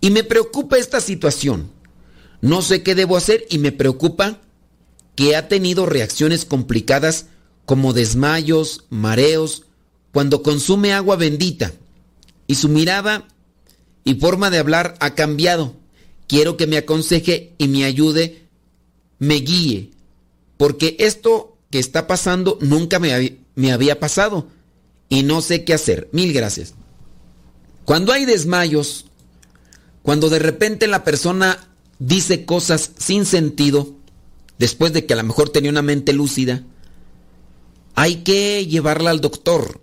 [0.00, 1.70] Y me preocupa esta situación.
[2.40, 4.40] No sé qué debo hacer y me preocupa
[5.14, 7.26] que ha tenido reacciones complicadas
[7.64, 9.64] como desmayos, mareos,
[10.12, 11.72] cuando consume agua bendita.
[12.48, 13.28] Y su mirada
[14.04, 15.76] y forma de hablar ha cambiado.
[16.32, 18.46] Quiero que me aconseje y me ayude,
[19.18, 19.90] me guíe
[20.56, 24.46] porque esto que está pasando nunca me, me había pasado
[25.10, 26.08] y no sé qué hacer.
[26.12, 26.72] Mil gracias.
[27.84, 29.04] Cuando hay desmayos,
[30.00, 31.68] cuando de repente la persona
[31.98, 33.92] dice cosas sin sentido,
[34.58, 36.62] después de que a lo mejor tenía una mente lúcida,
[37.94, 39.82] hay que llevarla al doctor.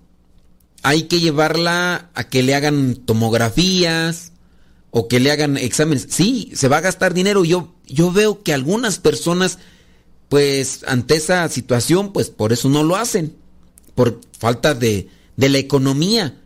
[0.82, 4.32] Hay que llevarla a que le hagan tomografías
[4.92, 6.08] o que le hagan exámenes.
[6.10, 7.46] Sí, se va a gastar dinero.
[7.46, 9.60] Yo, yo veo que algunas personas
[10.30, 13.36] pues ante esa situación, pues por eso no lo hacen,
[13.96, 16.40] por falta de, de la economía.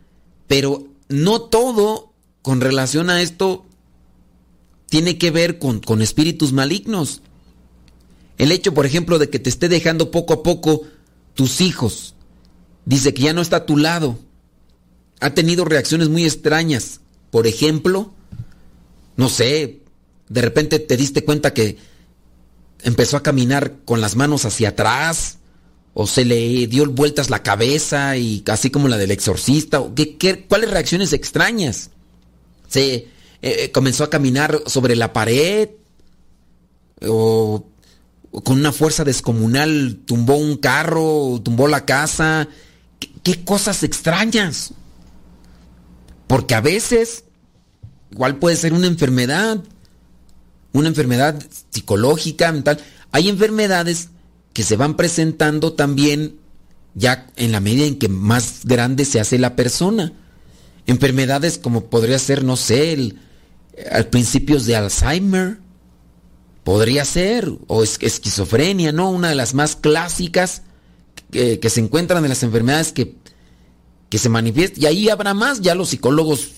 [0.48, 3.66] Pero no todo con relación a esto
[4.88, 7.20] tiene que ver con, con espíritus malignos.
[8.38, 10.82] El hecho, por ejemplo, de que te esté dejando poco a poco
[11.34, 12.14] tus hijos,
[12.86, 14.18] dice que ya no está a tu lado,
[15.20, 17.00] ha tenido reacciones muy extrañas.
[17.30, 18.14] Por ejemplo,
[19.16, 19.80] no sé,
[20.28, 21.76] de repente te diste cuenta que
[22.82, 25.38] empezó a caminar con las manos hacia atrás
[25.94, 29.82] o se le dio vueltas la cabeza y así como la del exorcista.
[29.94, 31.90] ¿Qué, cuáles reacciones extrañas?
[32.68, 33.08] Se eh,
[33.42, 35.70] eh, comenzó a caminar sobre la pared
[37.06, 37.64] o,
[38.42, 42.48] con una fuerza descomunal tumbó un carro, tumbó la casa.
[43.22, 44.72] qué cosas extrañas?
[46.26, 47.24] Porque a veces
[48.14, 49.60] igual puede ser una enfermedad
[50.74, 52.78] una enfermedad psicológica, mental.
[53.12, 54.10] Hay enfermedades
[54.52, 56.36] que se van presentando también
[56.94, 60.12] ya en la medida en que más grande se hace la persona.
[60.86, 63.20] Enfermedades como podría ser, no sé, el,
[63.90, 65.58] al principios de Alzheimer,
[66.64, 69.10] podría ser, o esquizofrenia, ¿no?
[69.10, 70.62] Una de las más clásicas
[71.30, 73.14] que, se encuentran en las enfermedades que,
[74.08, 74.82] que se manifiestan.
[74.82, 76.48] Y ahí habrá más, ya los psicólogos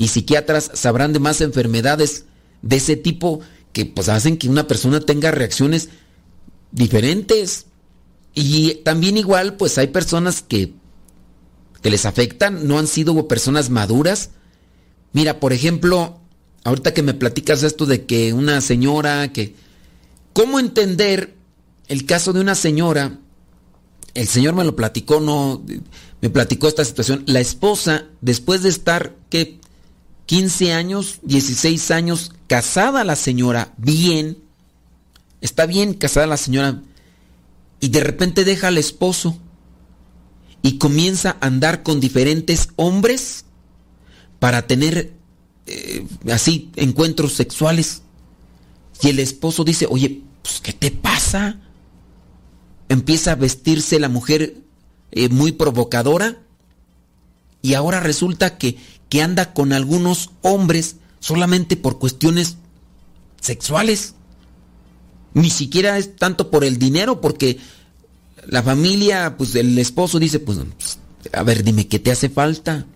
[0.00, 2.24] y psiquiatras sabrán de más enfermedades
[2.62, 3.40] de ese tipo
[3.74, 5.90] que pues hacen que una persona tenga reacciones
[6.72, 7.66] diferentes.
[8.34, 10.72] Y también igual, pues hay personas que,
[11.82, 14.30] que les afectan, no han sido personas maduras.
[15.12, 16.18] Mira, por ejemplo,
[16.64, 19.54] ahorita que me platicas esto de que una señora que...
[20.32, 21.34] ¿Cómo entender
[21.88, 23.18] el caso de una señora?
[24.14, 25.62] El señor me lo platicó, no,
[26.22, 27.22] me platicó esta situación.
[27.26, 29.60] La esposa, después de estar, ¿qué?
[30.30, 34.38] 15 años, 16 años, casada la señora, bien,
[35.40, 36.84] está bien casada la señora,
[37.80, 39.36] y de repente deja al esposo
[40.62, 43.44] y comienza a andar con diferentes hombres
[44.38, 45.14] para tener
[45.66, 48.02] eh, así encuentros sexuales.
[49.02, 51.58] Y el esposo dice, oye, pues, ¿qué te pasa?
[52.88, 54.58] Empieza a vestirse la mujer
[55.10, 56.38] eh, muy provocadora
[57.62, 58.78] y ahora resulta que,
[59.10, 62.56] que anda con algunos hombres solamente por cuestiones
[63.40, 64.14] sexuales.
[65.34, 67.58] Ni siquiera es tanto por el dinero, porque
[68.46, 70.58] la familia, pues el esposo dice, pues,
[71.32, 72.86] a ver, dime, ¿qué te hace falta?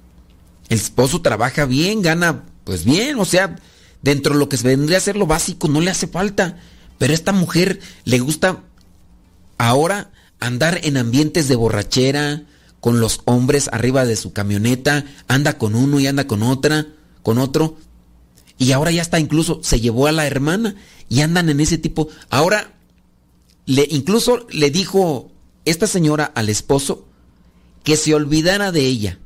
[0.69, 3.57] El esposo trabaja bien, gana, pues bien, o sea,
[4.03, 6.59] dentro de lo que se vendría a ser lo básico, no le hace falta.
[6.99, 8.63] Pero a esta mujer le gusta
[9.59, 10.11] ahora
[10.41, 12.45] andar en ambientes de borrachera,
[12.85, 16.87] con los hombres arriba de su camioneta, anda con uno y anda con otra,
[17.23, 17.79] con otro.
[18.59, 20.75] Y ahora ya está, incluso se llevó a la hermana
[21.09, 22.09] y andan en ese tipo.
[22.29, 22.75] Ahora,
[23.65, 25.31] le, incluso le dijo
[25.65, 27.07] esta señora al esposo
[27.85, 29.19] que se olvidara de ella.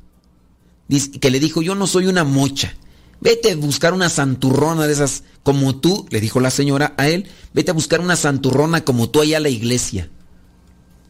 [1.20, 2.76] Que le dijo, yo no soy una mocha.
[3.20, 7.26] Vete a buscar una santurrona de esas como tú, le dijo la señora a él,
[7.54, 10.10] vete a buscar una santurrona como tú allá a la iglesia.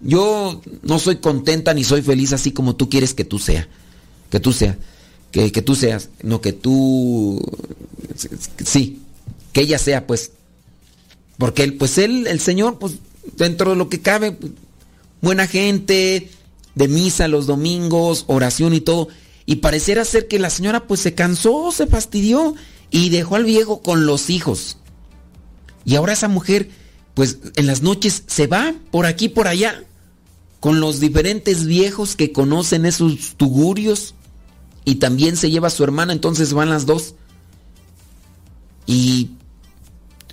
[0.00, 3.68] Yo no soy contenta ni soy feliz así como tú quieres que tú sea.
[4.30, 4.76] Que tú seas.
[5.30, 6.10] Que, que tú seas.
[6.22, 7.40] No, que tú...
[8.64, 9.02] Sí.
[9.52, 10.32] Que ella sea, pues.
[11.36, 12.94] Porque él, pues él, el Señor, pues
[13.36, 14.36] dentro de lo que cabe,
[15.20, 16.30] buena gente,
[16.74, 19.08] de misa los domingos, oración y todo.
[19.46, 22.54] Y pareciera ser que la señora pues se cansó, se fastidió
[22.90, 24.76] y dejó al viejo con los hijos.
[25.84, 26.70] Y ahora esa mujer
[27.14, 29.82] pues en las noches se va por aquí, por allá,
[30.60, 34.14] con los diferentes viejos que conocen esos tugurios.
[34.84, 37.14] Y también se lleva a su hermana, entonces van las dos.
[38.86, 39.32] Y,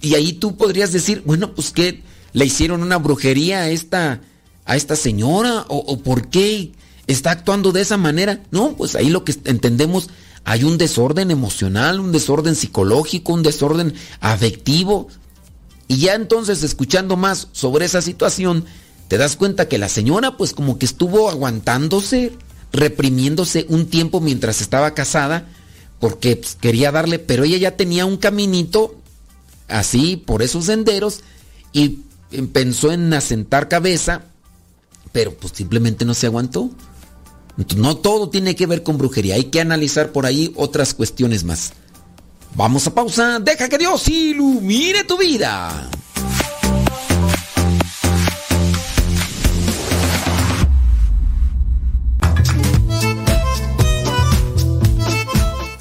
[0.01, 4.21] y ahí tú podrías decir, bueno, pues que le hicieron una brujería a esta,
[4.63, 6.71] a esta señora, o, o por qué
[7.07, 8.43] está actuando de esa manera.
[8.51, 10.09] No, pues ahí lo que entendemos,
[10.45, 15.09] hay un desorden emocional, un desorden psicológico, un desorden afectivo.
[15.87, 18.65] Y ya entonces, escuchando más sobre esa situación,
[19.07, 22.33] te das cuenta que la señora pues como que estuvo aguantándose,
[22.71, 25.47] reprimiéndose un tiempo mientras estaba casada,
[25.99, 28.95] porque pues, quería darle, pero ella ya tenía un caminito
[29.67, 31.21] así por esos senderos
[31.71, 31.99] y
[32.51, 34.23] pensó en asentar cabeza,
[35.11, 36.71] pero pues simplemente no se aguantó.
[37.77, 41.71] No todo tiene que ver con brujería, hay que analizar por ahí otras cuestiones más.
[42.55, 45.89] Vamos a pausa, deja que Dios ilumine tu vida.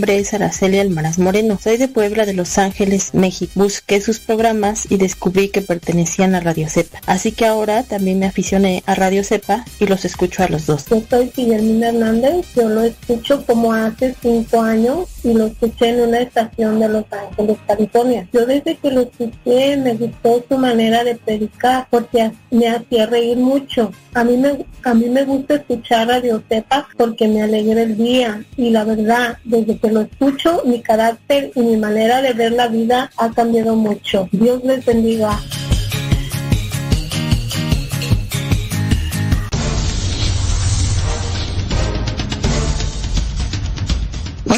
[0.00, 1.58] Nombre es Araceli Almaraz Moreno.
[1.62, 3.52] Soy de Puebla de Los Ángeles, México.
[3.54, 7.02] Busqué sus programas y descubrí que pertenecían a Radio Cepa.
[7.04, 10.86] Así que ahora también me aficioné a Radio Cepa y los escucho a los dos.
[10.86, 12.46] Yo soy Guillermina Hernández.
[12.56, 17.04] Yo lo escucho como hace cinco años y lo escuché en una estación de Los
[17.10, 18.26] Ángeles, California.
[18.32, 23.36] Yo desde que lo escuché me gustó su manera de predicar porque me hacía reír
[23.36, 23.92] mucho.
[24.14, 28.42] A mí me, a mí me gusta escuchar Radio Cepa porque me alegra el día
[28.56, 32.68] y la verdad, desde que lo escucho, mi carácter y mi manera de ver la
[32.68, 34.28] vida ha cambiado mucho.
[34.32, 35.38] Dios les bendiga.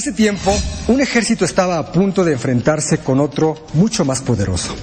[0.02, 0.52] Hace tiempo,
[0.88, 4.74] un ejército estaba a punto de enfrentarse con otro mucho más poderoso.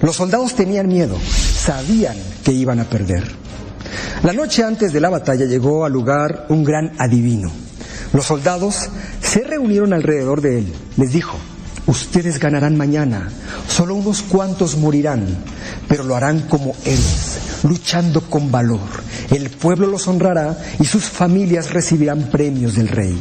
[0.00, 3.24] Los soldados tenían miedo, sabían que iban a perder.
[4.22, 7.50] La noche antes de la batalla llegó al lugar un gran adivino.
[8.12, 8.90] Los soldados
[9.30, 10.72] se reunieron alrededor de él.
[10.96, 11.38] Les dijo,
[11.86, 13.28] ustedes ganarán mañana,
[13.68, 15.24] solo unos cuantos morirán,
[15.86, 18.80] pero lo harán como héroes, luchando con valor.
[19.30, 23.16] El pueblo los honrará y sus familias recibirán premios del rey.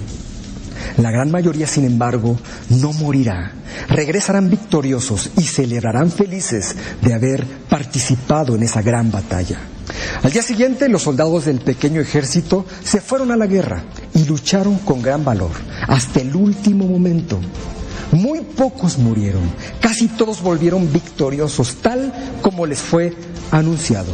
[0.97, 2.39] La gran mayoría, sin embargo,
[2.69, 3.51] no morirá.
[3.87, 9.59] Regresarán victoriosos y celebrarán felices de haber participado en esa gran batalla.
[10.23, 13.83] Al día siguiente, los soldados del pequeño ejército se fueron a la guerra
[14.13, 15.51] y lucharon con gran valor
[15.87, 17.39] hasta el último momento.
[18.11, 19.43] Muy pocos murieron,
[19.79, 22.11] casi todos volvieron victoriosos, tal
[22.41, 23.13] como les fue
[23.51, 24.11] anunciado.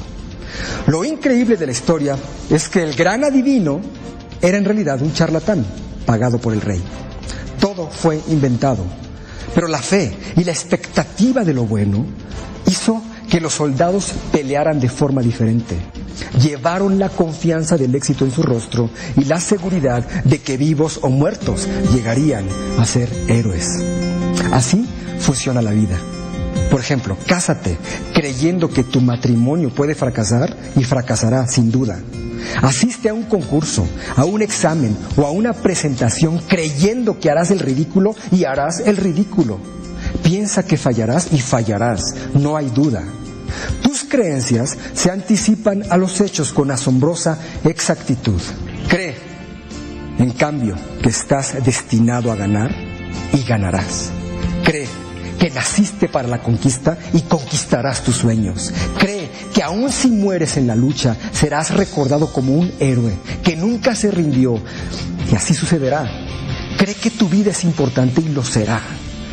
[0.88, 2.18] Lo increíble de la historia
[2.50, 3.82] es que el gran adivino
[4.42, 5.66] era en realidad un charlatán
[6.06, 6.82] pagado por el rey.
[7.60, 8.84] Todo fue inventado,
[9.54, 12.06] pero la fe y la expectativa de lo bueno
[12.68, 15.78] hizo que los soldados pelearan de forma diferente.
[16.42, 21.10] Llevaron la confianza del éxito en su rostro y la seguridad de que vivos o
[21.10, 22.46] muertos llegarían
[22.80, 23.70] a ser héroes.
[24.52, 24.86] Así
[25.20, 25.98] funciona la vida.
[26.72, 27.78] Por ejemplo, cásate
[28.14, 32.00] creyendo que tu matrimonio puede fracasar y fracasará sin duda.
[32.62, 37.60] Asiste a un concurso, a un examen o a una presentación creyendo que harás el
[37.60, 39.60] ridículo y harás el ridículo.
[40.26, 43.04] Piensa que fallarás y fallarás, no hay duda.
[43.84, 48.42] Tus creencias se anticipan a los hechos con asombrosa exactitud.
[48.90, 49.16] Cree,
[50.18, 52.72] en cambio, que estás destinado a ganar
[53.34, 54.10] y ganarás.
[54.64, 54.88] Cree
[55.38, 58.74] que naciste para la conquista y conquistarás tus sueños.
[58.98, 63.14] Cree que aun si mueres en la lucha, serás recordado como un héroe
[63.44, 64.60] que nunca se rindió.
[65.32, 66.10] Y así sucederá.
[66.80, 68.82] Cree que tu vida es importante y lo será.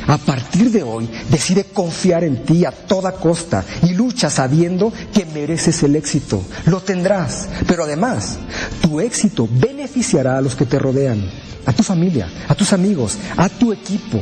[0.07, 5.26] A partir de hoy, decide confiar en ti a toda costa y lucha sabiendo que
[5.26, 6.42] mereces el éxito.
[6.66, 8.38] Lo tendrás, pero además,
[8.80, 11.22] tu éxito beneficiará a los que te rodean,
[11.66, 14.20] a tu familia, a tus amigos, a tu equipo.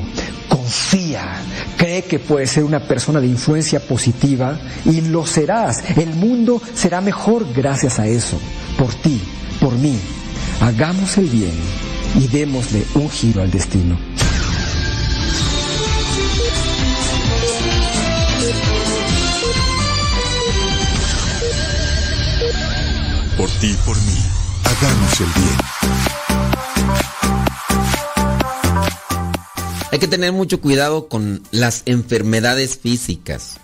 [0.49, 1.37] Confía,
[1.77, 5.83] cree que puedes ser una persona de influencia positiva y lo serás.
[5.97, 8.39] El mundo será mejor gracias a eso.
[8.79, 9.21] Por ti,
[9.61, 9.99] por mí.
[10.61, 11.55] Hagamos el bien
[12.19, 14.20] y démosle un giro al destino.
[23.41, 24.19] Por ti por mí,
[24.65, 25.57] hagamos el bien.
[29.91, 33.57] Hay que tener mucho cuidado con las enfermedades físicas.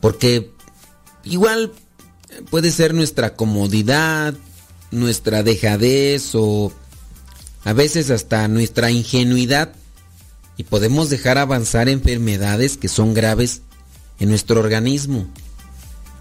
[0.00, 0.54] Porque
[1.24, 1.74] igual
[2.48, 4.32] puede ser nuestra comodidad,
[4.90, 6.72] nuestra dejadez o
[7.64, 9.74] a veces hasta nuestra ingenuidad.
[10.56, 13.60] Y podemos dejar avanzar enfermedades que son graves
[14.20, 15.28] en nuestro organismo.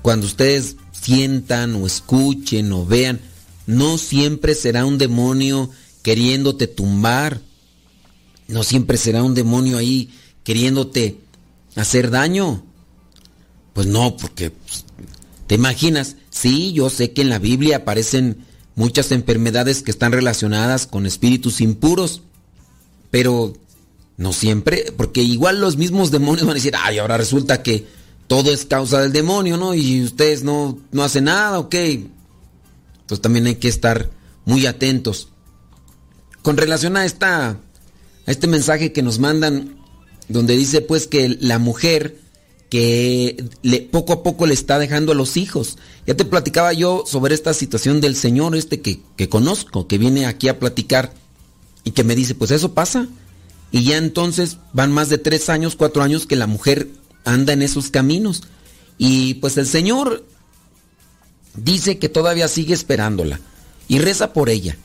[0.02, 3.20] Cuando ustedes sientan o escuchen o vean,
[3.66, 5.70] no siempre será un demonio
[6.02, 7.42] queriéndote tumbar.
[8.48, 10.10] No siempre será un demonio ahí
[10.44, 11.20] queriéndote
[11.76, 12.64] hacer daño.
[13.74, 14.86] Pues no, porque pues,
[15.48, 18.46] te imaginas, sí, yo sé que en la Biblia aparecen
[18.76, 22.22] muchas enfermedades que están relacionadas con espíritus impuros,
[23.12, 23.54] pero
[24.18, 27.88] no siempre, porque igual los mismos demonios van a decir, ay, ahora resulta que
[28.30, 29.74] todo es causa del demonio, ¿no?
[29.74, 31.74] Y ustedes no, no hacen nada, ok.
[31.74, 34.12] Entonces también hay que estar
[34.46, 35.30] muy atentos.
[36.44, 37.58] Con relación a esta, a
[38.28, 39.80] este mensaje que nos mandan,
[40.28, 42.20] donde dice pues que la mujer
[42.70, 43.46] que
[43.92, 45.80] poco a poco le está dejando a los hijos.
[46.06, 50.28] Ya te platicaba yo sobre esta situación del señor este que, que conozco, que viene
[50.28, 51.16] aquí a platicar
[51.84, 53.08] y que me dice, pues eso pasa.
[53.72, 56.90] Y ya entonces van más de tres años, cuatro años que la mujer
[57.26, 58.44] anda en esos caminos.
[58.98, 60.26] Y pues el Señor
[61.56, 63.40] dice que todavía sigue esperándola
[63.88, 64.78] y reza por ella.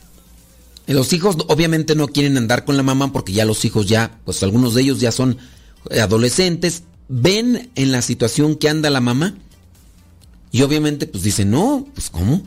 [0.87, 4.43] Los hijos obviamente no quieren andar con la mamá porque ya los hijos ya, pues
[4.43, 5.37] algunos de ellos ya son
[5.99, 9.35] adolescentes, ven en la situación que anda la mamá
[10.51, 12.43] y obviamente pues dicen, no, pues ¿cómo?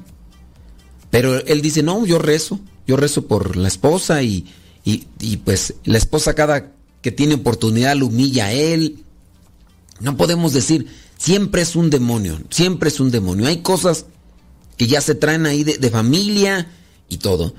[1.11, 4.47] Pero él dice, no, yo rezo, yo rezo por la esposa y,
[4.84, 6.72] y, y pues la esposa cada
[7.03, 9.05] que tiene oportunidad lo humilla a él
[10.01, 10.86] no podemos decir,
[11.16, 13.46] siempre es un demonio, siempre es un demonio.
[13.46, 14.07] Hay cosas
[14.76, 16.70] que ya se traen ahí de, familia
[17.09, 17.55] y todo.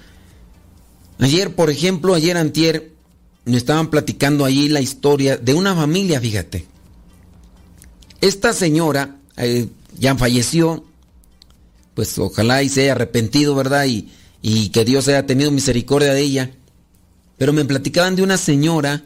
[1.19, 2.93] Ayer, por ejemplo, ayer antier,
[3.43, 6.65] me estaban platicando ahí la historia de una familia, fíjate.
[8.21, 9.67] Esta señora eh,
[9.97, 10.85] ya falleció,
[11.93, 13.85] pues ojalá y se haya arrepentido, ¿verdad?
[13.85, 14.09] Y,
[14.41, 16.51] y que Dios haya tenido misericordia de ella.
[17.37, 19.03] Pero me platicaban de una señora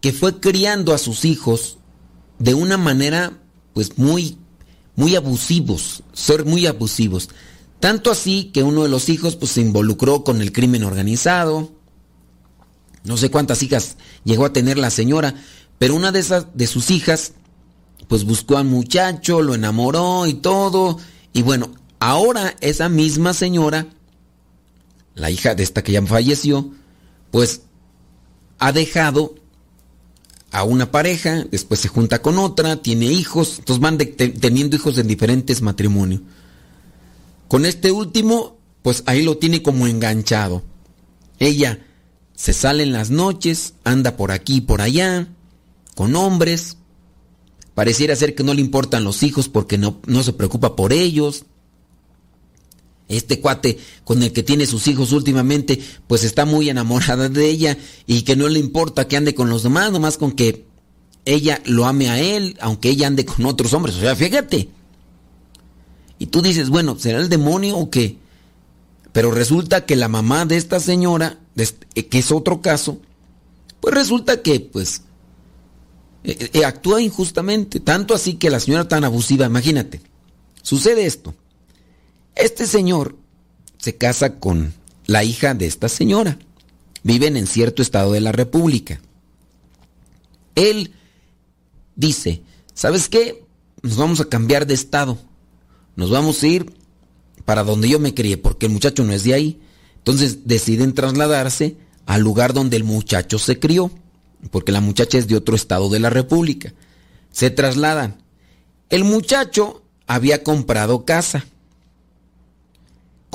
[0.00, 1.78] que fue criando a sus hijos
[2.38, 3.38] de una manera,
[3.74, 4.38] pues muy,
[4.94, 7.28] muy abusivos, ser muy abusivos.
[7.80, 11.72] Tanto así que uno de los hijos pues se involucró con el crimen organizado.
[13.04, 15.34] No sé cuántas hijas llegó a tener la señora,
[15.78, 17.32] pero una de esas de sus hijas
[18.08, 20.98] pues buscó al muchacho, lo enamoró y todo.
[21.32, 23.86] Y bueno, ahora esa misma señora,
[25.14, 26.72] la hija de esta que ya falleció,
[27.30, 27.62] pues
[28.58, 29.34] ha dejado
[30.56, 35.06] a una pareja, después se junta con otra, tiene hijos, entonces van teniendo hijos en
[35.06, 36.22] diferentes matrimonios.
[37.46, 40.62] Con este último, pues ahí lo tiene como enganchado.
[41.38, 41.84] Ella
[42.34, 45.28] se sale en las noches, anda por aquí y por allá,
[45.94, 46.78] con hombres.
[47.74, 51.44] Pareciera ser que no le importan los hijos porque no, no se preocupa por ellos.
[53.08, 55.78] Este cuate con el que tiene sus hijos últimamente,
[56.08, 59.62] pues está muy enamorada de ella y que no le importa que ande con los
[59.62, 60.66] demás, nomás con que
[61.24, 63.96] ella lo ame a él, aunque ella ande con otros hombres.
[63.96, 64.68] O sea, fíjate.
[66.18, 68.18] Y tú dices, bueno, ¿será el demonio o qué?
[69.12, 73.00] Pero resulta que la mamá de esta señora, eh, que es otro caso,
[73.80, 75.02] pues resulta que, pues,
[76.24, 77.80] eh, eh, actúa injustamente.
[77.80, 80.00] Tanto así que la señora tan abusiva, imagínate.
[80.62, 81.34] Sucede esto.
[82.36, 83.16] Este señor
[83.78, 84.74] se casa con
[85.06, 86.38] la hija de esta señora.
[87.02, 89.00] Viven en cierto estado de la República.
[90.54, 90.92] Él
[91.94, 92.42] dice,
[92.74, 93.42] ¿sabes qué?
[93.82, 95.18] Nos vamos a cambiar de estado.
[95.96, 96.72] Nos vamos a ir
[97.46, 99.60] para donde yo me crié, porque el muchacho no es de ahí.
[99.96, 103.90] Entonces deciden trasladarse al lugar donde el muchacho se crió,
[104.50, 106.74] porque la muchacha es de otro estado de la República.
[107.30, 108.22] Se trasladan.
[108.90, 111.46] El muchacho había comprado casa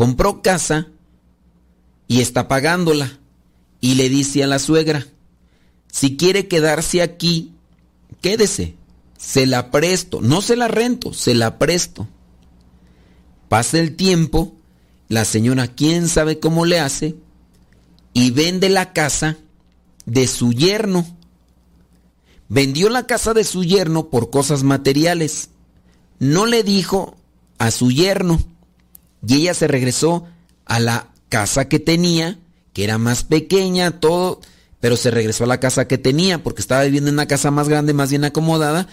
[0.01, 0.87] compró casa
[2.07, 3.19] y está pagándola.
[3.81, 5.05] Y le dice a la suegra,
[5.91, 7.51] si quiere quedarse aquí,
[8.19, 8.73] quédese,
[9.15, 12.07] se la presto, no se la rento, se la presto.
[13.47, 14.55] Pasa el tiempo,
[15.07, 17.15] la señora quién sabe cómo le hace,
[18.11, 19.37] y vende la casa
[20.07, 21.05] de su yerno.
[22.49, 25.49] Vendió la casa de su yerno por cosas materiales.
[26.17, 27.17] No le dijo
[27.59, 28.39] a su yerno
[29.25, 30.25] y ella se regresó
[30.65, 32.39] a la casa que tenía,
[32.73, 34.41] que era más pequeña, todo,
[34.79, 37.69] pero se regresó a la casa que tenía porque estaba viviendo en una casa más
[37.69, 38.87] grande, más bien acomodada,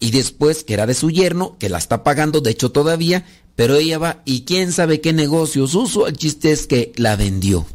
[0.00, 3.24] y después que era de su yerno, que la está pagando, de hecho todavía,
[3.56, 7.66] pero ella va y quién sabe qué negocios uso, el chiste es que la vendió.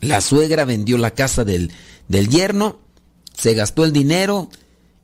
[0.00, 1.70] La suegra vendió la casa del,
[2.08, 2.80] del yerno,
[3.36, 4.50] se gastó el dinero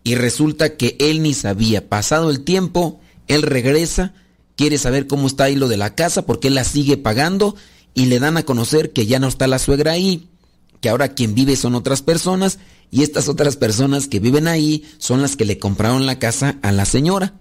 [0.03, 1.89] y resulta que él ni sabía.
[1.89, 4.15] Pasado el tiempo, él regresa
[4.63, 7.57] quiere saber cómo está ahí lo de la casa, porque él la sigue pagando
[7.95, 10.29] y le dan a conocer que ya no está la suegra ahí,
[10.81, 15.21] que ahora quien vive son otras personas y estas otras personas que viven ahí son
[15.21, 17.35] las que le compraron la casa a la señora.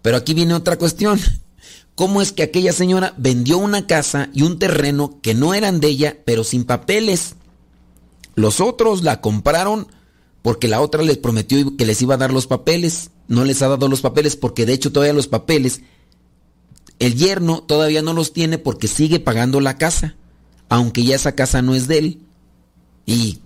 [0.00, 1.20] Pero aquí viene otra cuestión.
[1.96, 5.88] ¿Cómo es que aquella señora vendió una casa y un terreno que no eran de
[5.88, 7.34] ella, pero sin papeles?
[8.36, 9.86] Los otros la compraron
[10.40, 13.10] porque la otra les prometió que les iba a dar los papeles.
[13.28, 15.82] No les ha dado los papeles porque de hecho todavía los papeles
[17.04, 20.16] el yerno todavía no los tiene porque sigue pagando la casa,
[20.70, 22.20] aunque ya esa casa no es de él.
[23.04, 23.40] Y,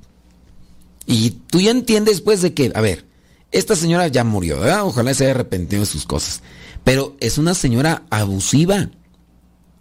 [1.06, 3.04] y tú ya entiendes pues de que, a ver,
[3.50, 6.42] esta señora ya murió, ojalá se haya arrepentido de sus cosas,
[6.84, 8.90] pero es una señora abusiva.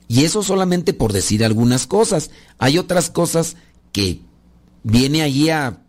[0.08, 2.32] Y eso solamente por decir algunas cosas.
[2.58, 3.58] Hay otras cosas
[3.92, 4.22] que
[4.82, 5.84] viene allí a,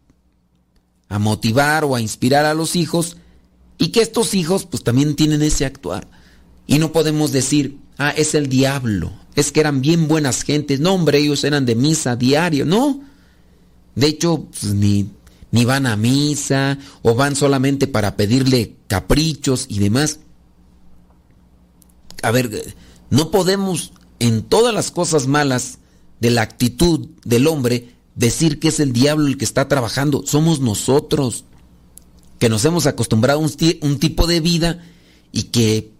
[1.09, 3.17] a motivar o a inspirar a los hijos
[3.79, 6.07] y que estos hijos pues también tienen ese actuar.
[6.69, 10.81] Y no podemos decir, ah, es el diablo, es que eran bien buenas gentes.
[10.81, 13.01] No, hombre, ellos eran de misa diario, no.
[13.95, 15.11] De hecho, pues, ni,
[15.51, 20.21] ni van a misa o van solamente para pedirle caprichos y demás.
[22.23, 22.75] A ver,
[23.09, 25.79] no podemos en todas las cosas malas
[26.21, 30.23] de la actitud del hombre decir que es el diablo el que está trabajando.
[30.27, 31.45] Somos nosotros
[32.39, 34.85] que nos hemos acostumbrado a un, un tipo de vida
[35.33, 35.97] y que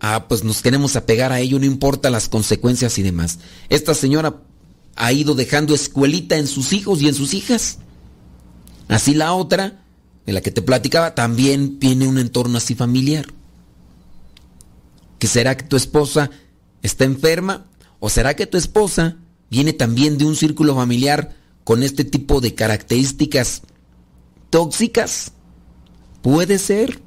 [0.00, 3.38] ah, pues nos queremos apegar a ello, no importa las consecuencias y demás.
[3.68, 4.42] Esta señora
[4.96, 7.78] ha ido dejando escuelita en sus hijos y en sus hijas.
[8.88, 9.84] Así la otra,
[10.26, 13.26] de la que te platicaba, también tiene un entorno así familiar.
[15.18, 16.30] ¿Que será que tu esposa
[16.82, 17.66] está enferma?
[18.00, 19.16] ¿O será que tu esposa
[19.50, 23.62] viene también de un círculo familiar con este tipo de características
[24.50, 25.32] tóxicas?
[26.22, 27.00] Puede ser,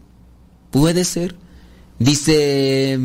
[0.71, 1.35] puede ser.
[2.03, 2.97] Dice,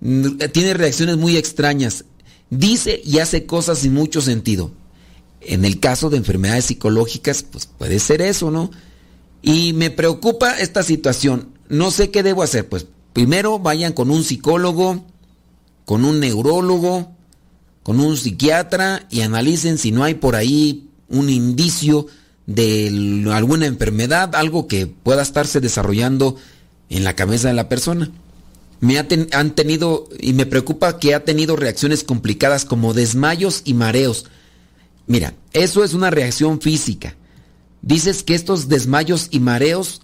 [0.00, 2.04] mm, tiene reacciones muy extrañas.
[2.50, 4.70] Dice y hace cosas sin mucho sentido.
[5.40, 8.70] En el caso de enfermedades psicológicas, pues puede ser eso, ¿no?
[9.42, 11.48] Y me preocupa esta situación.
[11.68, 12.68] No sé qué debo hacer.
[12.68, 15.04] Pues primero vayan con un psicólogo,
[15.84, 17.12] con un neurólogo,
[17.82, 22.06] con un psiquiatra y analicen si no hay por ahí un indicio
[22.46, 26.36] de alguna enfermedad, algo que pueda estarse desarrollando
[26.88, 28.10] en la cabeza de la persona.
[28.80, 34.26] Me han tenido, y me preocupa que ha tenido reacciones complicadas como desmayos y mareos.
[35.06, 37.16] Mira, eso es una reacción física.
[37.82, 40.02] Dices que estos desmayos y mareos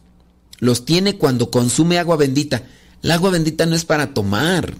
[0.58, 2.64] los tiene cuando consume agua bendita.
[3.02, 4.74] El agua bendita no es para tomar.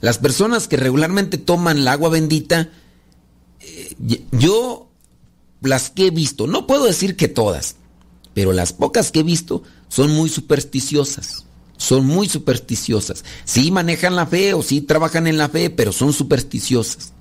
[0.00, 2.70] Las personas que regularmente toman el agua bendita,
[3.60, 3.96] eh,
[4.32, 4.90] yo
[5.60, 7.76] las que he visto, no puedo decir que todas,
[8.34, 11.44] pero las pocas que he visto son muy supersticiosas.
[11.76, 13.24] Son muy supersticiosas.
[13.44, 17.12] Sí manejan la fe o sí trabajan en la fe, pero son supersticiosas.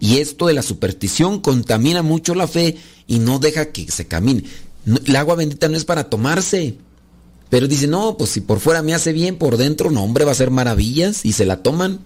[0.00, 2.76] Y esto de la superstición contamina mucho la fe
[3.06, 4.44] y no deja que se camine.
[4.86, 6.76] el agua bendita no es para tomarse.
[7.50, 10.32] Pero dice, no, pues si por fuera me hace bien, por dentro, no, hombre, va
[10.32, 12.00] a ser maravillas y se la toman.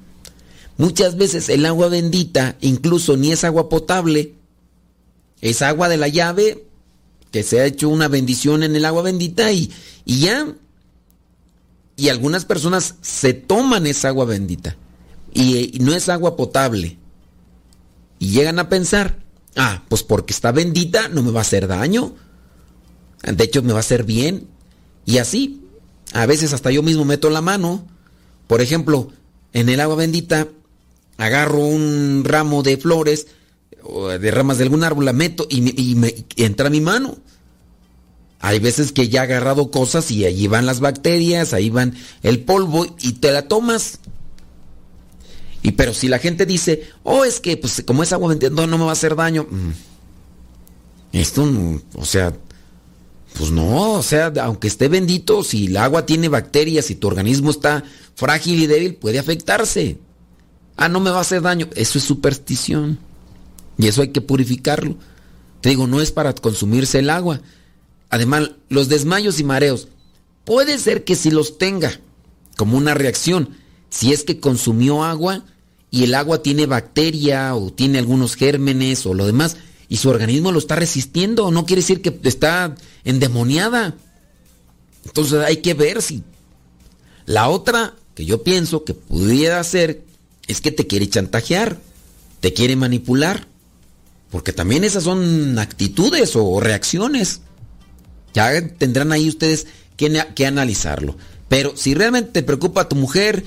[0.77, 4.35] Muchas veces el agua bendita incluso ni es agua potable,
[5.41, 6.67] es agua de la llave,
[7.31, 9.71] que se ha hecho una bendición en el agua bendita y,
[10.05, 10.53] y ya.
[11.97, 14.77] Y algunas personas se toman esa agua bendita
[15.33, 16.99] y, y no es agua potable.
[18.19, 19.19] Y llegan a pensar,
[19.57, 22.15] ah, pues porque está bendita no me va a hacer daño.
[23.23, 24.49] De hecho, me va a hacer bien.
[25.07, 25.63] Y así,
[26.13, 27.87] a veces hasta yo mismo meto la mano.
[28.47, 29.11] Por ejemplo,
[29.53, 30.49] en el agua bendita
[31.17, 33.29] agarro un ramo de flores
[33.83, 37.19] o de ramas de algún árbol, la meto y, me, entra mi mano.
[38.45, 42.41] Hay veces que ya he agarrado cosas y allí van las bacterias, ahí van el
[42.41, 44.01] polvo y te la tomas.
[45.63, 48.67] Y pero si la gente dice, oh, es que pues como es agua bendita no,
[48.67, 49.47] me va a hacer daño.
[49.51, 49.71] Mm.
[51.15, 51.51] Esto,
[51.95, 52.37] o sea,
[53.39, 57.51] pues no, o sea, aunque esté bendito, si el agua tiene bacterias y tu organismo
[57.51, 57.83] está
[58.15, 59.97] frágil y débil, puede afectarse.
[60.77, 61.71] Ah, no me va a hacer daño.
[61.77, 62.99] Eso es superstición.
[63.79, 64.97] Y eso hay que purificarlo.
[65.63, 67.41] Te digo, no es para consumirse el agua.
[68.15, 69.89] Además, los desmayos y mareos,
[70.45, 71.99] puede ser que si los tenga
[72.57, 73.57] como una reacción,
[73.91, 75.45] si es que consumió agua
[75.91, 79.57] y el agua tiene bacteria o tiene algunos gérmenes o lo demás,
[79.89, 83.97] y su organismo lo está resistiendo, no quiere decir que está endemoniada.
[85.05, 86.23] Entonces hay que ver si.
[87.27, 90.05] La otra que yo pienso que pudiera ser
[90.47, 91.81] es que te quiere chantajear,
[92.39, 93.49] te quiere manipular.
[94.31, 97.41] Porque también esas son actitudes o reacciones.
[98.35, 99.67] Ya tendrán ahí ustedes
[99.97, 101.17] que, que analizarlo.
[101.49, 103.45] Pero si realmente te preocupa a tu mujer,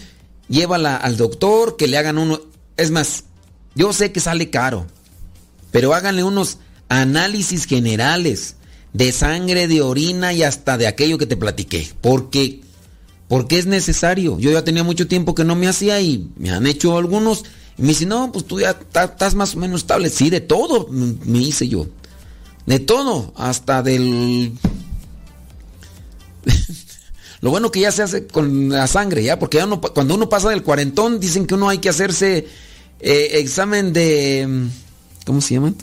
[0.49, 2.39] llévala al doctor, que le hagan uno...
[2.77, 3.25] Es más,
[3.75, 4.87] yo sé que sale caro,
[5.71, 6.59] pero háganle unos
[6.89, 8.55] análisis generales
[8.93, 11.87] de sangre, de orina y hasta de aquello que te platiqué.
[12.01, 12.61] Porque,
[13.27, 14.39] porque es necesario.
[14.39, 17.43] Yo ya tenía mucho tiempo que no me hacía y me han hecho algunos
[17.77, 20.09] y me dice, no, pues tú ya estás más o menos estable.
[20.09, 21.87] Sí, de todo me hice yo.
[22.65, 24.53] De todo, hasta del...
[27.41, 29.37] Lo bueno que ya se hace con la sangre, ¿ya?
[29.37, 32.47] Porque ya cuando uno pasa del cuarentón, dicen que uno hay que hacerse
[32.99, 34.67] eh, examen de...
[35.25, 35.73] ¿Cómo se llama?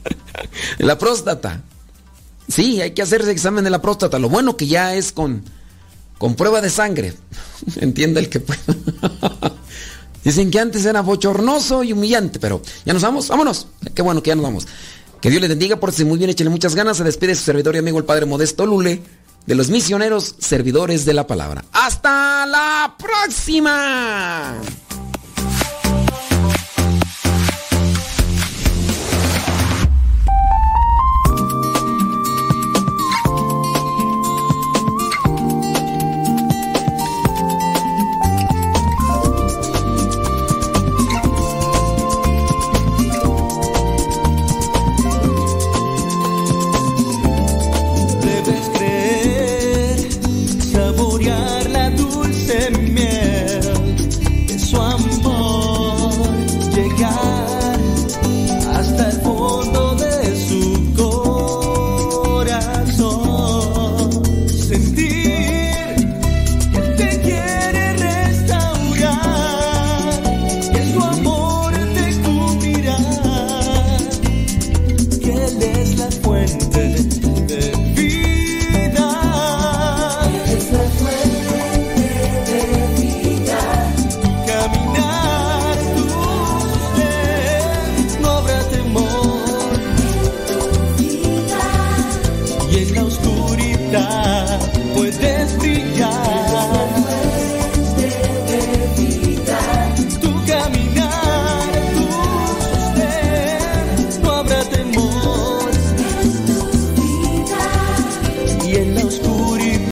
[0.78, 1.62] la próstata.
[2.48, 4.18] Sí, hay que hacerse examen de la próstata.
[4.18, 5.42] Lo bueno que ya es con,
[6.18, 7.14] con prueba de sangre.
[7.76, 8.60] Entienda el que pueda.
[10.24, 13.68] Dicen que antes era bochornoso y humillante, pero ya nos vamos, vámonos.
[13.94, 14.66] Qué bueno que ya nos vamos.
[15.20, 16.96] Que Dios les bendiga, por si muy bien, échenle muchas ganas.
[16.96, 19.02] Se despide su servidor y amigo el Padre Modesto Lule,
[19.46, 21.64] de los misioneros servidores de la palabra.
[21.72, 24.54] ¡Hasta la próxima!